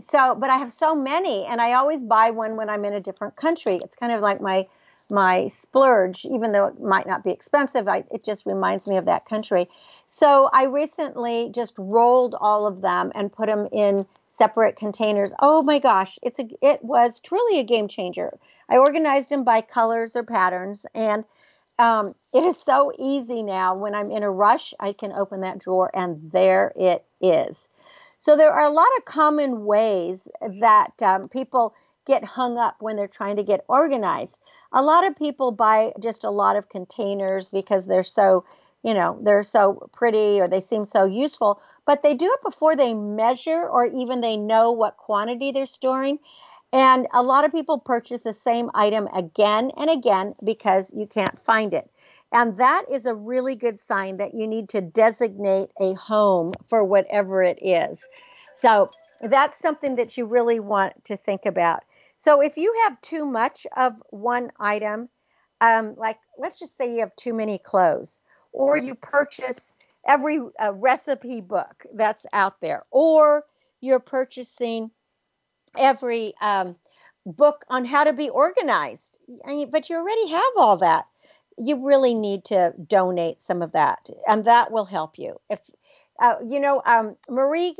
[0.01, 2.99] So, but I have so many and I always buy one when I'm in a
[2.99, 3.79] different country.
[3.83, 4.67] It's kind of like my
[5.09, 9.05] my splurge, even though it might not be expensive, I, it just reminds me of
[9.05, 9.69] that country.
[10.07, 15.33] So I recently just rolled all of them and put them in separate containers.
[15.39, 18.37] Oh my gosh, it's a it was truly a game changer.
[18.69, 21.23] I organized them by colors or patterns, and
[21.77, 23.75] um, it is so easy now.
[23.75, 27.67] When I'm in a rush, I can open that drawer, and there it is.
[28.25, 31.75] So there are a lot of common ways that um, people
[32.07, 34.41] get hung up when they're trying to get organized.
[34.73, 38.43] A lot of people buy just a lot of containers because they're so,
[38.81, 42.75] you know, they're so pretty or they seem so useful, but they do it before
[42.75, 46.17] they measure or even they know what quantity they're storing.
[46.73, 51.37] And a lot of people purchase the same item again and again because you can't
[51.37, 51.91] find it.
[52.35, 56.83] And that is a really good sign that you need to designate a home for
[56.83, 58.05] whatever it is.
[58.55, 58.89] So
[59.21, 61.83] that's something that you really want to think about.
[62.17, 65.07] So if you have too much of one item,
[65.61, 68.19] um, like let's just say you have too many clothes,
[68.51, 69.73] or you purchase
[70.05, 73.45] every uh, recipe book that's out there, or
[73.79, 74.91] you're purchasing
[75.77, 76.75] every um,
[77.25, 79.19] book on how to be organized,
[79.71, 81.05] but you already have all that.
[81.57, 85.39] You really need to donate some of that, and that will help you.
[85.49, 85.59] If
[86.19, 87.75] uh, you know, um, Marie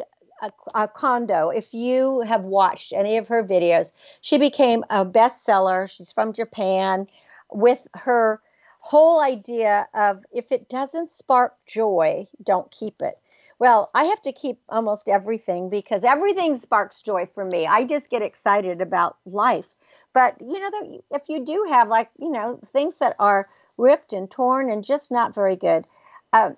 [0.74, 5.90] a Kondo, if you have watched any of her videos, she became a bestseller.
[5.90, 7.08] She's from Japan
[7.52, 8.42] with her
[8.80, 13.18] whole idea of if it doesn't spark joy, don't keep it.
[13.58, 17.66] Well, I have to keep almost everything because everything sparks joy for me.
[17.66, 19.68] I just get excited about life.
[20.14, 24.30] But, you know, if you do have like, you know, things that are ripped and
[24.30, 25.86] torn and just not very good,
[26.34, 26.52] uh,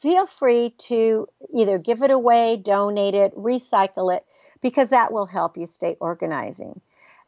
[0.00, 4.24] feel free to either give it away, donate it, recycle it,
[4.60, 6.80] because that will help you stay organizing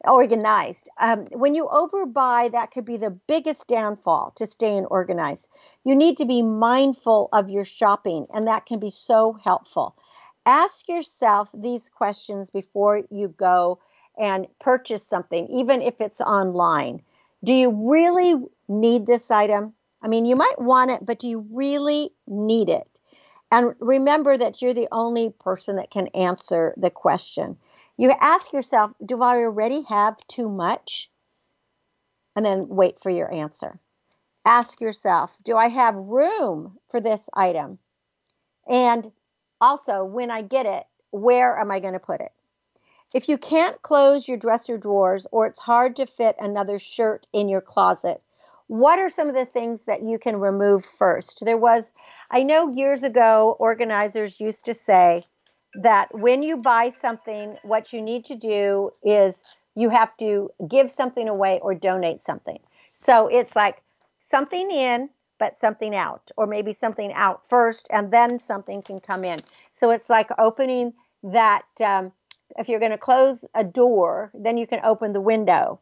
[0.07, 0.89] organized.
[0.99, 5.47] Um, when you overbuy, that could be the biggest downfall to staying organized.
[5.83, 9.95] You need to be mindful of your shopping, and that can be so helpful.
[10.45, 13.79] Ask yourself these questions before you go
[14.17, 17.01] and purchase something, even if it's online.
[17.43, 18.35] Do you really
[18.67, 19.73] need this item?
[20.01, 22.99] I mean, you might want it, but do you really need it?
[23.51, 27.57] And remember that you're the only person that can answer the question.
[27.97, 31.09] You ask yourself, do I already have too much?
[32.35, 33.79] And then wait for your answer.
[34.45, 37.79] Ask yourself, do I have room for this item?
[38.67, 39.11] And
[39.61, 42.31] also, when I get it, where am I going to put it?
[43.13, 47.47] If you can't close your dresser drawers or it's hard to fit another shirt in
[47.47, 48.21] your closet,
[48.67, 51.43] what are some of the things that you can remove first?
[51.45, 51.91] There was,
[52.31, 55.23] I know years ago, organizers used to say
[55.75, 59.43] that when you buy something, what you need to do is
[59.75, 62.59] you have to give something away or donate something.
[62.95, 63.81] So it's like
[64.23, 69.25] something in, but something out, or maybe something out first and then something can come
[69.25, 69.41] in.
[69.75, 71.65] So it's like opening that.
[71.83, 72.13] Um,
[72.57, 75.81] if you're going to close a door, then you can open the window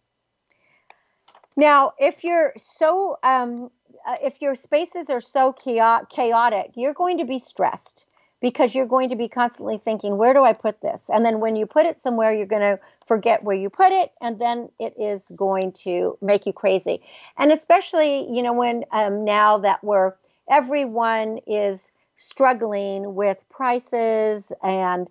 [1.56, 3.70] now, if you're so, um,
[4.08, 8.06] uh, if your spaces are so chaotic, you're going to be stressed
[8.42, 11.10] because you're going to be constantly thinking, where do I put this?
[11.14, 14.12] And then when you put it somewhere, you're going to forget where you put it,
[14.22, 17.02] and then it is going to make you crazy.
[17.38, 20.14] And especially, you know, when um, now that we're
[20.50, 25.10] everyone is struggling with prices and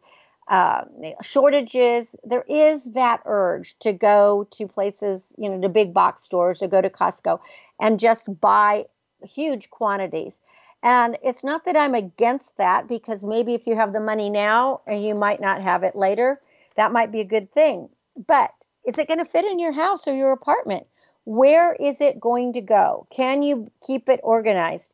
[0.53, 0.85] uh,
[1.23, 6.62] shortages, there is that urge to go to places, you know, to big box stores
[6.62, 7.41] or go to Costco
[7.81, 8.85] and just buy
[9.25, 10.37] huge quantities.
[10.83, 14.83] And it's not that I'm against that because maybe if you have the money now
[14.87, 16.38] and you might not have it later,
[16.77, 17.88] that might be a good thing.
[18.27, 18.53] But
[18.87, 20.87] is it going to fit in your house or your apartment?
[21.25, 23.07] Where is it going to go?
[23.11, 24.93] Can you keep it organized?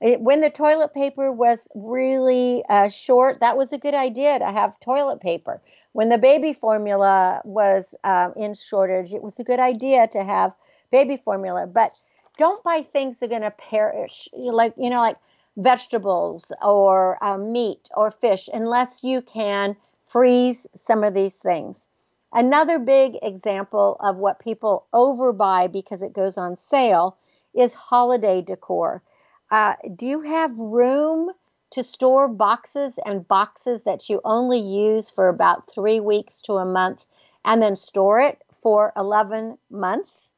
[0.00, 4.80] When the toilet paper was really uh, short, that was a good idea to have
[4.80, 5.60] toilet paper.
[5.92, 10.54] When the baby formula was um, in shortage, it was a good idea to have
[10.90, 11.66] baby formula.
[11.66, 11.96] But
[12.38, 15.18] don't buy things that are going to perish, like you know, like
[15.58, 19.76] vegetables or uh, meat or fish, unless you can
[20.06, 21.88] freeze some of these things.
[22.32, 27.18] Another big example of what people overbuy because it goes on sale
[27.54, 29.02] is holiday decor.
[29.50, 31.30] Uh, do you have room
[31.70, 36.64] to store boxes and boxes that you only use for about three weeks to a
[36.64, 37.04] month
[37.44, 40.32] and then store it for 11 months?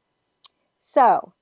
[0.79, 1.33] So,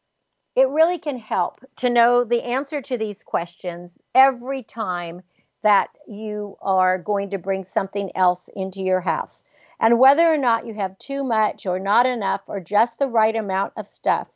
[0.55, 5.22] it really can help to know the answer to these questions every time
[5.63, 9.43] that you are going to bring something else into your house.
[9.80, 13.36] And whether or not you have too much or not enough or just the right
[13.36, 14.28] amount of stuff,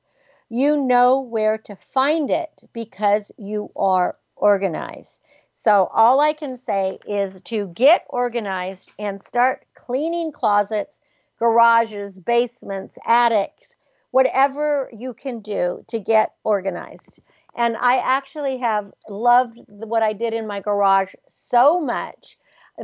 [0.49, 5.21] you know where to find it because you are organized.
[5.53, 11.01] So, all I can say is to get organized and start cleaning closets,
[11.39, 13.73] garages, basements, attics,
[14.11, 17.21] whatever you can do to get organized.
[17.55, 22.37] And I actually have loved what I did in my garage so much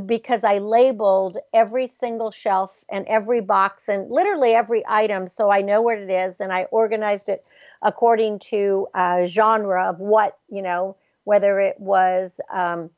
[0.05, 5.61] because I labeled every single shelf and every box and literally every item so I
[5.61, 7.45] know what it is and I organized it
[7.81, 12.89] according to uh, genre of what, you know, whether it was, um,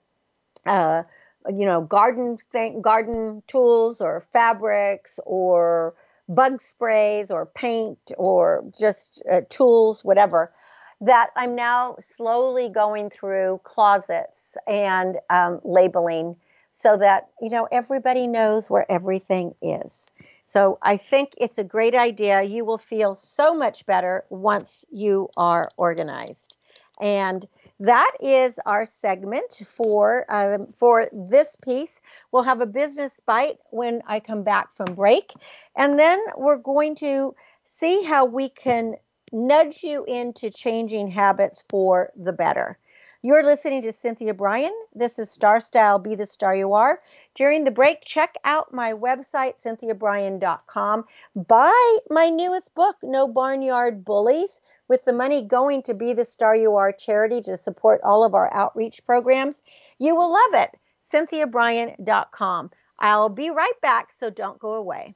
[0.65, 1.03] uh,
[1.49, 5.95] you know, garden thing, garden tools or fabrics or
[6.29, 10.53] bug sprays or paint or just uh, tools, whatever
[11.01, 16.37] that I'm now slowly going through closets and um, labeling
[16.73, 20.11] so that you know everybody knows where everything is.
[20.47, 22.43] So I think it's a great idea.
[22.43, 26.57] You will feel so much better once you are organized.
[27.01, 27.47] And
[27.79, 32.01] that is our segment for um, for this piece.
[32.31, 35.33] We'll have a business bite when I come back from break,
[35.75, 38.95] and then we're going to see how we can
[39.31, 42.77] nudge you into changing habits for the better.
[43.25, 44.73] You're listening to Cynthia Brian.
[44.93, 46.99] This is Star Style Be the Star You Are.
[47.35, 51.05] During the break, check out my website, cynthiabrian.com.
[51.33, 54.59] Buy my newest book, No Barnyard Bullies,
[54.89, 58.35] with the money going to Be the Star You Are charity to support all of
[58.35, 59.61] our outreach programs.
[59.99, 60.77] You will love it.
[61.01, 62.71] cynthiabrian.com.
[62.99, 65.15] I'll be right back, so don't go away.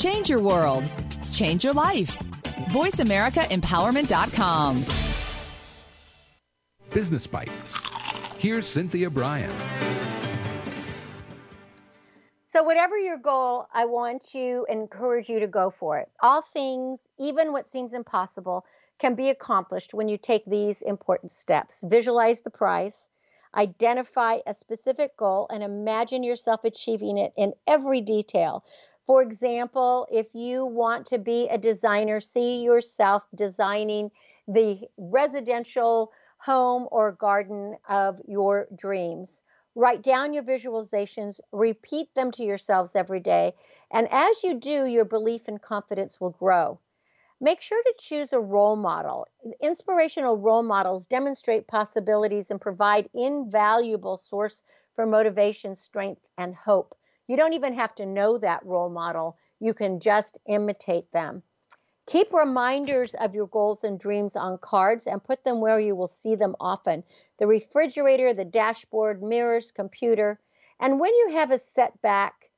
[0.00, 0.88] Change your world.
[1.30, 2.16] Change your life.
[2.70, 4.84] VoiceAmericaEmpowerment.com.
[6.94, 7.76] Business Bites.
[8.38, 9.54] Here's Cynthia Brian.
[12.46, 16.08] So, whatever your goal, I want you to encourage you to go for it.
[16.22, 18.64] All things, even what seems impossible,
[18.98, 21.84] can be accomplished when you take these important steps.
[21.86, 23.10] Visualize the price,
[23.54, 28.64] identify a specific goal, and imagine yourself achieving it in every detail
[29.10, 34.12] for example, if you want to be a designer, see yourself designing
[34.46, 39.42] the residential home or garden of your dreams.
[39.74, 43.52] Write down your visualizations, repeat them to yourselves every day,
[43.90, 46.78] and as you do, your belief and confidence will grow.
[47.40, 49.26] Make sure to choose a role model.
[49.60, 54.62] Inspirational role models demonstrate possibilities and provide invaluable source
[54.94, 56.96] for motivation, strength, and hope.
[57.30, 61.44] You don't even have to know that role model, you can just imitate them.
[62.06, 66.08] Keep reminders of your goals and dreams on cards and put them where you will
[66.08, 67.04] see them often
[67.38, 70.40] the refrigerator, the dashboard, mirrors, computer.
[70.80, 72.50] And when you have a setback,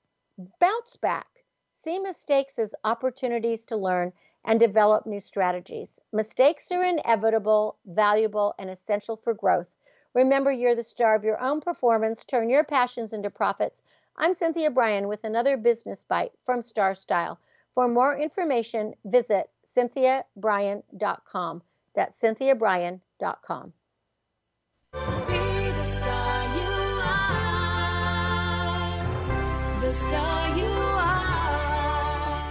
[0.59, 1.45] bounce back.
[1.75, 6.01] See mistakes as opportunities to learn and develop new strategies.
[6.15, 9.77] Mistakes are inevitable, valuable, and essential for growth.
[10.15, 12.25] Remember, you're the star of your own performance.
[12.25, 13.83] Turn your passions into profits.
[14.17, 17.39] I'm Cynthia Brian with another business bite from Star Style.
[17.75, 21.63] For more information, visit cynthiabrian.com.
[21.95, 23.73] That's cynthiabrian.com.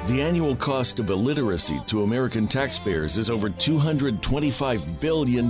[0.08, 5.50] The annual cost of illiteracy to American taxpayers is over $225 billion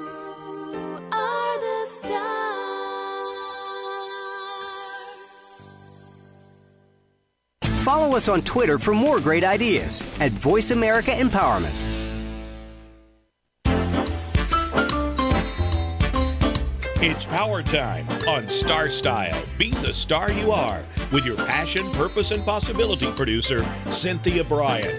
[8.01, 11.71] Follow us on Twitter for more great ideas at Voice America Empowerment.
[16.99, 19.39] It's power time on Star Style.
[19.59, 20.81] Be the star you are
[21.11, 24.91] with your passion, purpose, and possibility producer, Cynthia Brian.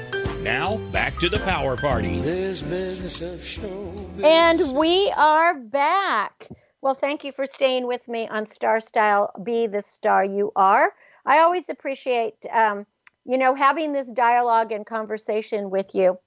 [0.45, 2.21] Now, back to the power party.
[4.23, 6.47] And we are back.
[6.83, 10.93] Well, thank you for staying with me on Star Style Be the Star You Are.
[11.25, 12.87] I always appreciate, um,
[13.25, 16.19] you know, having this dialogue and conversation with you.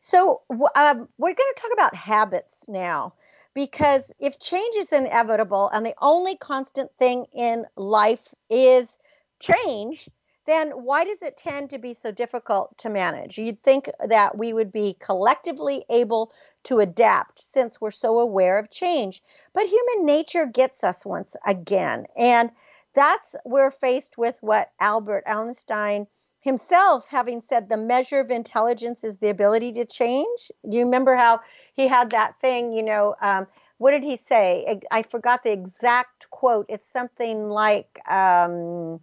[0.00, 3.14] So, um, we're going to talk about habits now
[3.54, 8.98] because if change is inevitable and the only constant thing in life is
[9.40, 10.10] change,
[10.46, 13.38] then why does it tend to be so difficult to manage?
[13.38, 16.32] You'd think that we would be collectively able
[16.64, 19.22] to adapt since we're so aware of change.
[19.54, 22.06] But human nature gets us once again.
[22.16, 22.50] And
[22.94, 26.06] that's we're faced with what Albert Einstein
[26.40, 30.52] himself having said the measure of intelligence is the ability to change.
[30.62, 31.40] You remember how
[31.74, 33.46] he had that thing, you know, um,
[33.78, 34.64] what did he say?
[34.92, 36.66] I, I, forgot the exact quote.
[36.68, 39.00] It's something like, um,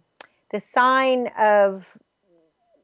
[0.52, 1.86] the sign of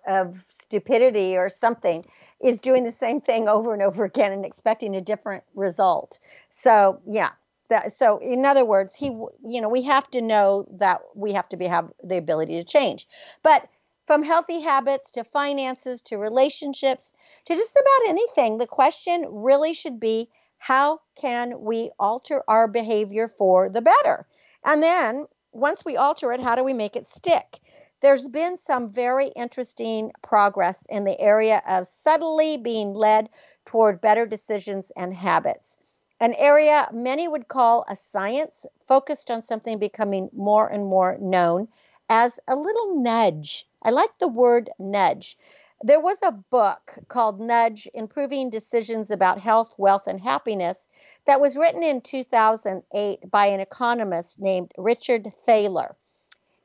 [0.06, 2.04] of stupidity or something
[2.40, 6.18] is doing the same thing over and over again and expecting a different result.
[6.50, 7.30] So, yeah.
[7.68, 11.48] That, so in other words, he you know, we have to know that we have
[11.50, 13.06] to be have the ability to change.
[13.42, 13.68] But
[14.06, 17.12] from healthy habits to finances to relationships
[17.44, 23.28] to just about anything, the question really should be how can we alter our behavior
[23.28, 24.26] for the better?
[24.64, 27.60] And then once we alter it, how do we make it stick?
[28.00, 33.28] There's been some very interesting progress in the area of subtly being led
[33.64, 35.76] toward better decisions and habits.
[36.20, 41.68] An area many would call a science focused on something becoming more and more known
[42.08, 43.68] as a little nudge.
[43.82, 45.38] I like the word nudge.
[45.80, 50.88] There was a book called Nudge Improving Decisions About Health, Wealth, and Happiness
[51.24, 55.94] that was written in 2008 by an economist named Richard Thaler.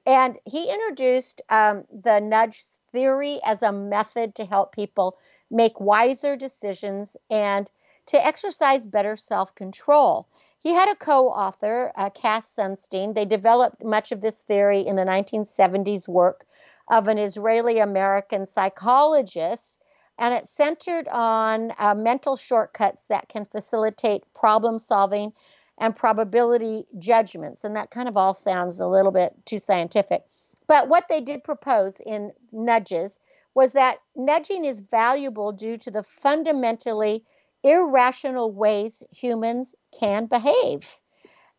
[0.08, 5.20] And he introduced um, the nudge theory as a method to help people
[5.52, 7.70] make wiser decisions and
[8.08, 10.28] to exercise better self control.
[10.60, 13.14] He had a co author, uh, Cass Sunstein.
[13.14, 16.46] They developed much of this theory in the 1970s work
[16.90, 19.80] of an Israeli American psychologist,
[20.18, 25.34] and it centered on uh, mental shortcuts that can facilitate problem solving
[25.80, 27.64] and probability judgments.
[27.64, 30.24] And that kind of all sounds a little bit too scientific.
[30.68, 33.20] But what they did propose in nudges
[33.54, 37.26] was that nudging is valuable due to the fundamentally
[37.64, 41.00] irrational ways humans can behave.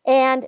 [0.05, 0.47] And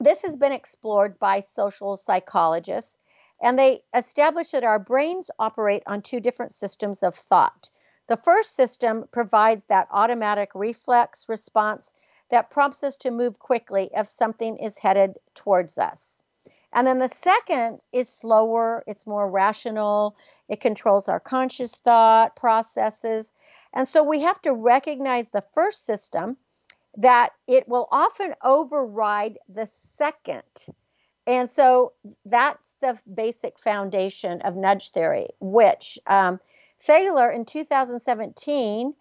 [0.00, 2.98] this has been explored by social psychologists
[3.40, 7.70] and they established that our brains operate on two different systems of thought.
[8.08, 11.92] The first system provides that automatic reflex response
[12.30, 16.22] that prompts us to move quickly if something is headed towards us.
[16.72, 20.16] And then the second is slower, it's more rational,
[20.48, 23.32] it controls our conscious thought processes.
[23.74, 26.36] And so we have to recognize the first system
[26.96, 30.66] that it will often override the second.
[31.26, 31.92] And so
[32.24, 36.40] that's the basic foundation of nudge theory, which um,
[36.86, 38.94] Thaler in 2017,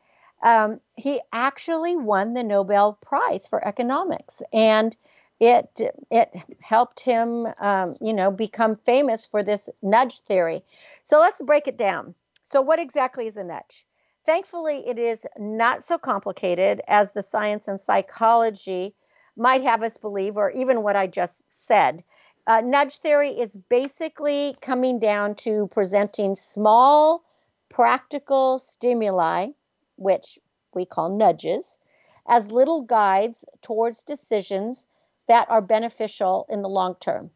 [0.44, 4.44] um, he actually won the Nobel Prize for economics.
[4.54, 4.96] And
[5.40, 5.80] it
[6.12, 10.64] it helped him, um, you know, become famous for this nudge theory.
[11.04, 12.16] So let's break it down.
[12.44, 13.87] So what exactly is a nudge?
[14.28, 18.94] Thankfully, it is not so complicated as the science and psychology
[19.38, 22.04] might have us believe, or even what I just said.
[22.46, 27.24] Uh, nudge theory is basically coming down to presenting small,
[27.70, 29.48] practical stimuli,
[29.96, 30.38] which
[30.74, 31.80] we call nudges,
[32.28, 34.86] as little guides towards decisions
[35.30, 37.32] that are beneficial in the long term.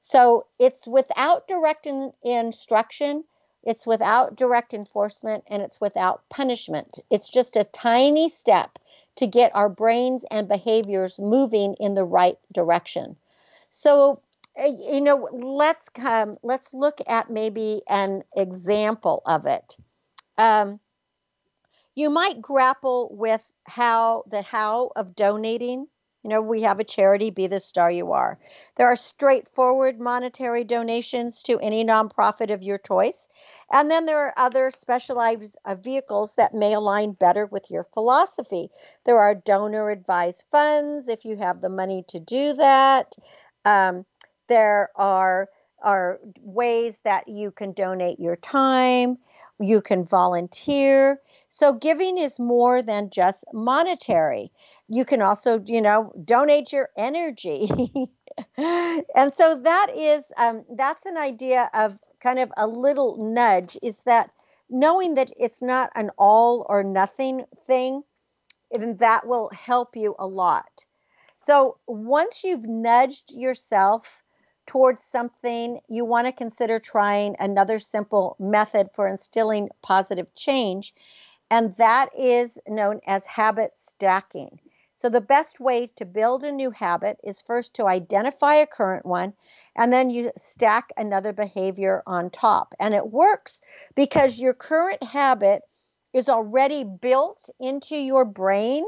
[0.00, 3.24] So it's without direct in, instruction,
[3.62, 6.98] it's without direct enforcement, and it's without punishment.
[7.10, 8.78] It's just a tiny step
[9.16, 13.16] to get our brains and behaviors moving in the right direction.
[13.70, 14.22] So
[14.58, 19.76] you know let's come let's look at maybe an example of it
[20.38, 20.80] um,
[21.94, 25.86] you might grapple with how the how of donating
[26.22, 28.38] you know we have a charity be the star you are
[28.76, 33.28] there are straightforward monetary donations to any nonprofit of your choice
[33.72, 38.68] and then there are other specialized uh, vehicles that may align better with your philosophy
[39.04, 43.14] there are donor advised funds if you have the money to do that
[43.64, 44.04] um,
[44.48, 45.48] there are
[45.82, 49.16] are ways that you can donate your time,
[49.58, 51.20] you can volunteer.
[51.48, 54.52] So giving is more than just monetary.
[54.92, 57.70] You can also, you know, donate your energy.
[58.56, 64.02] and so that is um, that's an idea of kind of a little nudge is
[64.02, 64.30] that
[64.68, 68.02] knowing that it's not an all or nothing thing,
[68.72, 70.84] and that will help you a lot.
[71.38, 74.24] So once you've nudged yourself
[74.66, 80.94] towards something, you want to consider trying another simple method for instilling positive change,
[81.48, 84.58] and that is known as habit stacking.
[85.00, 89.06] So, the best way to build a new habit is first to identify a current
[89.06, 89.32] one,
[89.74, 92.74] and then you stack another behavior on top.
[92.78, 93.62] And it works
[93.94, 95.62] because your current habit
[96.12, 98.84] is already built into your brain.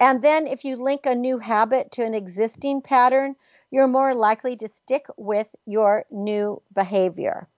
[0.00, 3.36] And then, if you link a new habit to an existing pattern,
[3.70, 7.48] you're more likely to stick with your new behavior.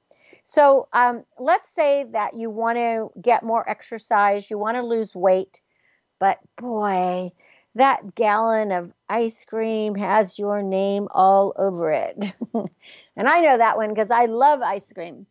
[0.45, 5.17] So, um, let's say that you want to get more exercise, you want to lose
[5.17, 5.63] weight,
[6.19, 7.33] but boy,
[7.75, 12.35] that gallon of ice cream has your name all over it.
[12.55, 15.27] and I know that one because I love ice cream.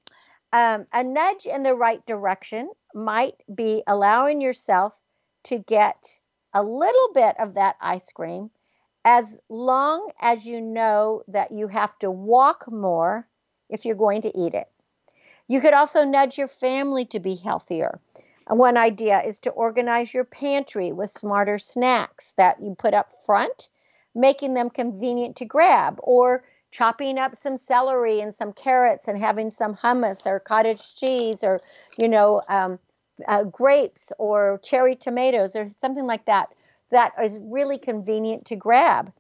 [0.51, 4.99] Um, a nudge in the right direction might be allowing yourself
[5.43, 6.19] to get
[6.53, 8.49] a little bit of that ice cream
[9.05, 13.27] as long as you know that you have to walk more
[13.69, 14.67] if you're going to eat it.
[15.47, 17.99] You could also nudge your family to be healthier.
[18.49, 23.69] One idea is to organize your pantry with smarter snacks that you put up front,
[24.15, 29.51] making them convenient to grab, or chopping up some celery and some carrots and having
[29.51, 31.61] some hummus or cottage cheese or,
[31.97, 32.79] you know, um,
[33.27, 36.49] uh, grapes or cherry tomatoes or something like that
[36.89, 39.11] that is really convenient to grab.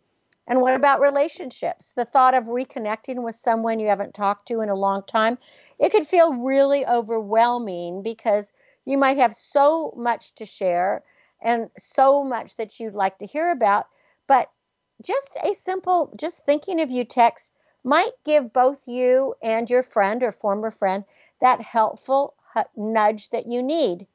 [0.47, 1.91] And what about relationships?
[1.91, 5.37] The thought of reconnecting with someone you haven't talked to in a long time,
[5.77, 8.51] it could feel really overwhelming because
[8.89, 11.03] you might have so much to share
[11.41, 13.85] and so much that you'd like to hear about,
[14.25, 14.49] but
[15.03, 20.23] just a simple, just thinking of you text might give both you and your friend
[20.23, 21.05] or former friend
[21.39, 22.33] that helpful
[22.75, 24.07] nudge that you need.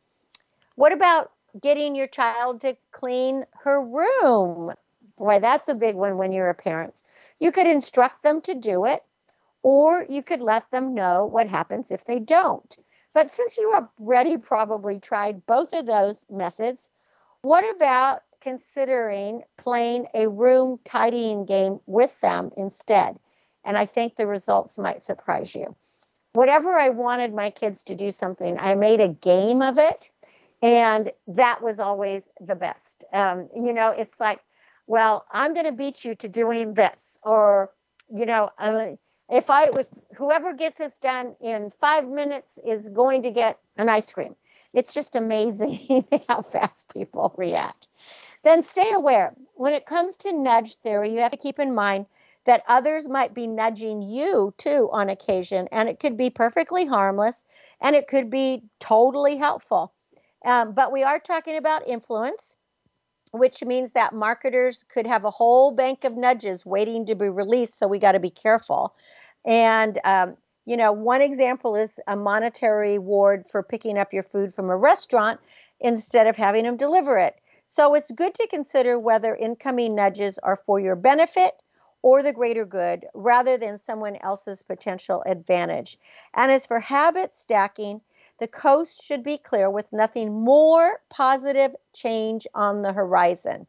[0.75, 1.31] What about
[1.63, 4.73] getting your child to clean her room?
[5.17, 7.01] Boy, that's a big one when you're a parent.
[7.39, 9.05] You could instruct them to do it,
[9.63, 12.77] or you could let them know what happens if they don't.
[13.15, 16.91] But since you already probably tried both of those methods,
[17.43, 23.17] what about considering playing a room tidying game with them instead?
[23.65, 25.75] And I think the results might surprise you.
[26.33, 30.11] Whatever I wanted my kids to do something, I made a game of it.
[30.61, 33.05] And that was always the best.
[33.13, 34.41] Um, you know, it's like,
[34.87, 37.71] well, I'm going to beat you to doing this, or,
[38.15, 38.93] you know, uh,
[39.31, 43.89] if I with whoever gets this done in five minutes is going to get an
[43.89, 44.35] ice cream.
[44.73, 47.89] It's just amazing how fast people react.
[48.43, 49.35] Then stay aware.
[49.55, 52.07] When it comes to nudge theory, you have to keep in mind
[52.45, 57.45] that others might be nudging you too on occasion, and it could be perfectly harmless
[57.81, 59.93] and it could be totally helpful.
[60.45, 62.57] Um, but we are talking about influence,
[63.35, 67.77] which means that marketers could have a whole bank of nudges waiting to be released.
[67.77, 68.95] So we got to be careful.
[69.45, 74.55] And, um, you know, one example is a monetary reward for picking up your food
[74.55, 75.41] from a restaurant
[75.81, 77.35] instead of having them deliver it.
[77.67, 81.55] So it's good to consider whether incoming nudges are for your benefit
[82.03, 85.99] or the greater good rather than someone else's potential advantage.
[86.35, 88.01] And as for habit stacking,
[88.39, 93.67] the coast should be clear with nothing more positive change on the horizon.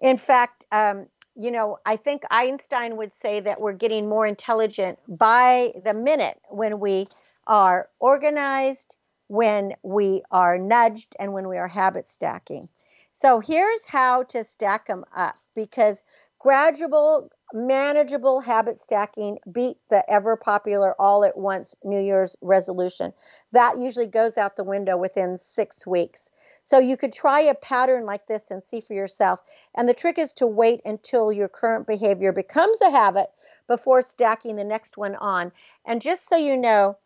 [0.00, 4.98] In fact, um, you know, I think Einstein would say that we're getting more intelligent
[5.06, 7.08] by the minute when we
[7.46, 8.96] are organized,
[9.28, 12.68] when we are nudged, and when we are habit stacking.
[13.12, 16.04] So here's how to stack them up because
[16.38, 23.12] gradual manageable habit stacking beat the ever popular all at once New Year's resolution.
[23.52, 26.30] That usually goes out the window within six weeks.
[26.62, 29.40] So you could try a pattern like this and see for yourself.
[29.74, 33.30] And the trick is to wait until your current behavior becomes a habit
[33.66, 35.52] before stacking the next one on.
[35.84, 36.96] And just so you know,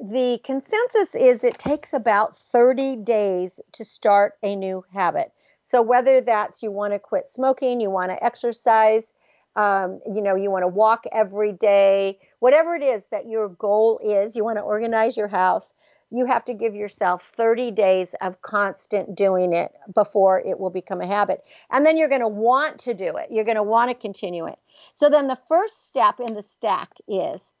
[0.00, 5.32] the consensus is it takes about 30 days to start a new habit.
[5.60, 9.14] So whether that's you want to quit smoking, you want to exercise,
[9.56, 14.00] um, you know, you want to walk every day, whatever it is that your goal
[14.02, 15.74] is, you want to organize your house,
[16.10, 21.00] you have to give yourself 30 days of constant doing it before it will become
[21.00, 21.42] a habit.
[21.70, 23.28] And then you're going to want to do it.
[23.30, 24.58] You're going to want to continue it.
[24.92, 27.54] So then the first step in the stack is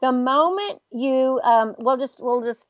[0.00, 2.66] the moment you um, we'll just we'll just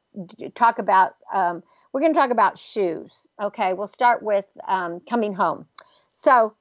[0.55, 1.63] talk about um,
[1.93, 5.67] we're going to talk about shoes okay we'll start with um, coming home
[6.13, 6.55] so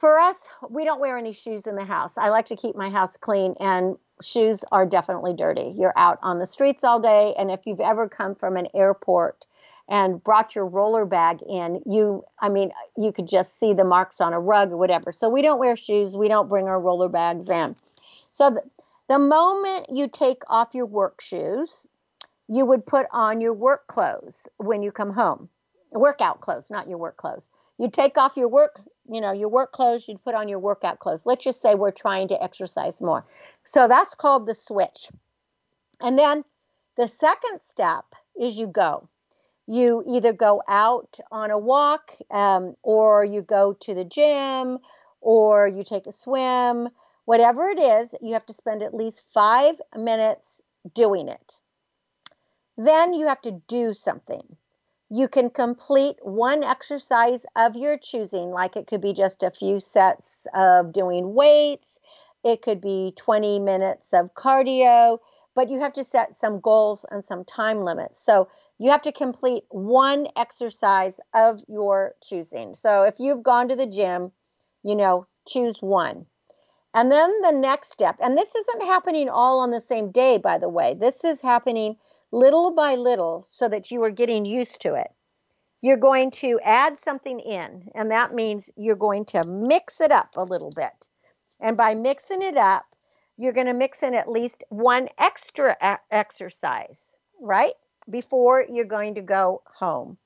[0.00, 0.38] for us,
[0.70, 2.16] we don't wear any shoes in the house.
[2.16, 3.54] I like to keep my house clean.
[3.60, 5.72] And shoes are definitely dirty.
[5.76, 7.34] You're out on the streets all day.
[7.38, 9.46] And if you've ever come from an airport
[9.88, 14.20] and brought your roller bag in, you, I mean, you could just see the marks
[14.20, 15.12] on a rug or whatever.
[15.12, 16.16] So we don't wear shoes.
[16.16, 17.76] We don't bring our roller bags in.
[18.32, 18.62] So the,
[19.08, 21.88] the moment you take off your work shoes,
[22.48, 25.48] you would put on your work clothes when you come home.
[25.92, 27.50] Workout clothes, not your work clothes.
[27.78, 31.00] You take off your work, you know, your work clothes, you'd put on your workout
[31.00, 31.26] clothes.
[31.26, 33.26] Let's just say we're trying to exercise more.
[33.64, 35.08] So that's called the switch.
[36.00, 36.44] And then
[36.96, 38.04] the second step
[38.40, 39.08] is you go.
[39.66, 44.78] You either go out on a walk, um, or you go to the gym,
[45.20, 46.88] or you take a swim.
[47.24, 50.60] Whatever it is, you have to spend at least five minutes
[50.94, 51.60] doing it.
[52.76, 54.56] Then you have to do something.
[55.12, 59.80] You can complete one exercise of your choosing, like it could be just a few
[59.80, 61.98] sets of doing weights,
[62.44, 65.18] it could be 20 minutes of cardio,
[65.54, 68.20] but you have to set some goals and some time limits.
[68.20, 68.48] So
[68.78, 72.74] you have to complete one exercise of your choosing.
[72.74, 74.30] So if you've gone to the gym,
[74.84, 76.26] you know, choose one.
[76.94, 80.58] And then the next step, and this isn't happening all on the same day, by
[80.58, 81.96] the way, this is happening
[82.32, 85.10] little by little so that you are getting used to it.
[85.82, 90.30] You're going to add something in, and that means you're going to mix it up
[90.36, 91.08] a little bit.
[91.58, 92.84] And by mixing it up,
[93.38, 95.76] you're going to mix in at least one extra
[96.10, 97.72] exercise, right?
[98.10, 100.18] Before you're going to go home.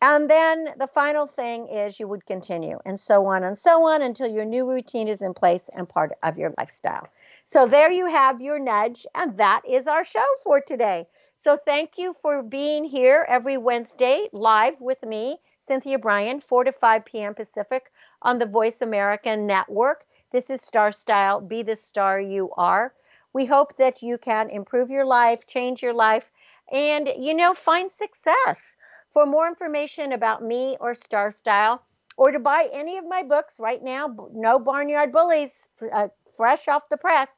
[0.00, 4.02] And then the final thing is you would continue, and so on and so on
[4.02, 7.08] until your new routine is in place and part of your lifestyle.
[7.46, 11.06] So there you have your nudge, and that is our show for today.
[11.40, 16.72] So thank you for being here every Wednesday live with me, Cynthia Brian, 4 to
[16.72, 17.32] 5 p.m.
[17.32, 20.04] Pacific on the Voice America Network.
[20.32, 22.92] This is Star Style, Be the Star You Are.
[23.32, 26.28] We hope that you can improve your life, change your life,
[26.72, 28.76] and, you know, find success.
[29.08, 31.84] For more information about me or Star Style,
[32.16, 36.88] or to buy any of my books right now, No Barnyard Bullies, uh, fresh off
[36.88, 37.28] the press,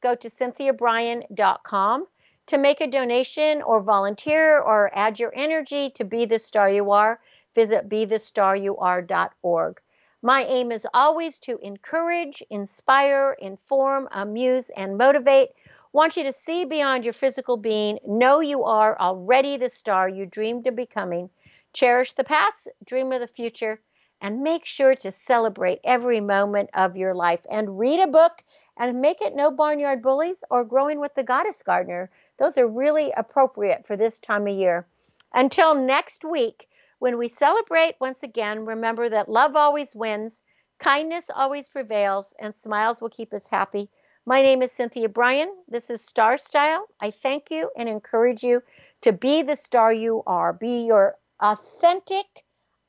[0.00, 2.06] go to cynthiabrian.com.
[2.48, 6.90] To make a donation or volunteer or add your energy to Be the Star You
[6.92, 7.20] Are,
[7.54, 9.80] visit BeTheStarYouAre.org.
[10.22, 15.50] My aim is always to encourage, inspire, inform, amuse, and motivate.
[15.92, 20.24] Want you to see beyond your physical being, know you are already the star you
[20.24, 21.28] dreamed of becoming.
[21.74, 23.78] Cherish the past, dream of the future,
[24.22, 27.44] and make sure to celebrate every moment of your life.
[27.50, 28.42] And read a book
[28.78, 32.10] and make it No Barnyard Bullies or Growing with the Goddess Gardener.
[32.38, 34.86] Those are really appropriate for this time of year.
[35.34, 36.68] Until next week,
[37.00, 40.40] when we celebrate once again, remember that love always wins,
[40.78, 43.88] kindness always prevails, and smiles will keep us happy.
[44.26, 45.52] My name is Cynthia Brian.
[45.68, 46.86] This is Star Style.
[47.00, 48.62] I thank you and encourage you
[49.02, 50.52] to be the star you are.
[50.52, 52.26] Be your authentic,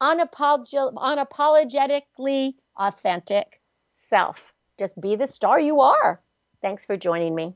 [0.02, 4.54] unapolog- unapologetically authentic self.
[4.78, 6.22] Just be the star you are.
[6.62, 7.56] Thanks for joining me.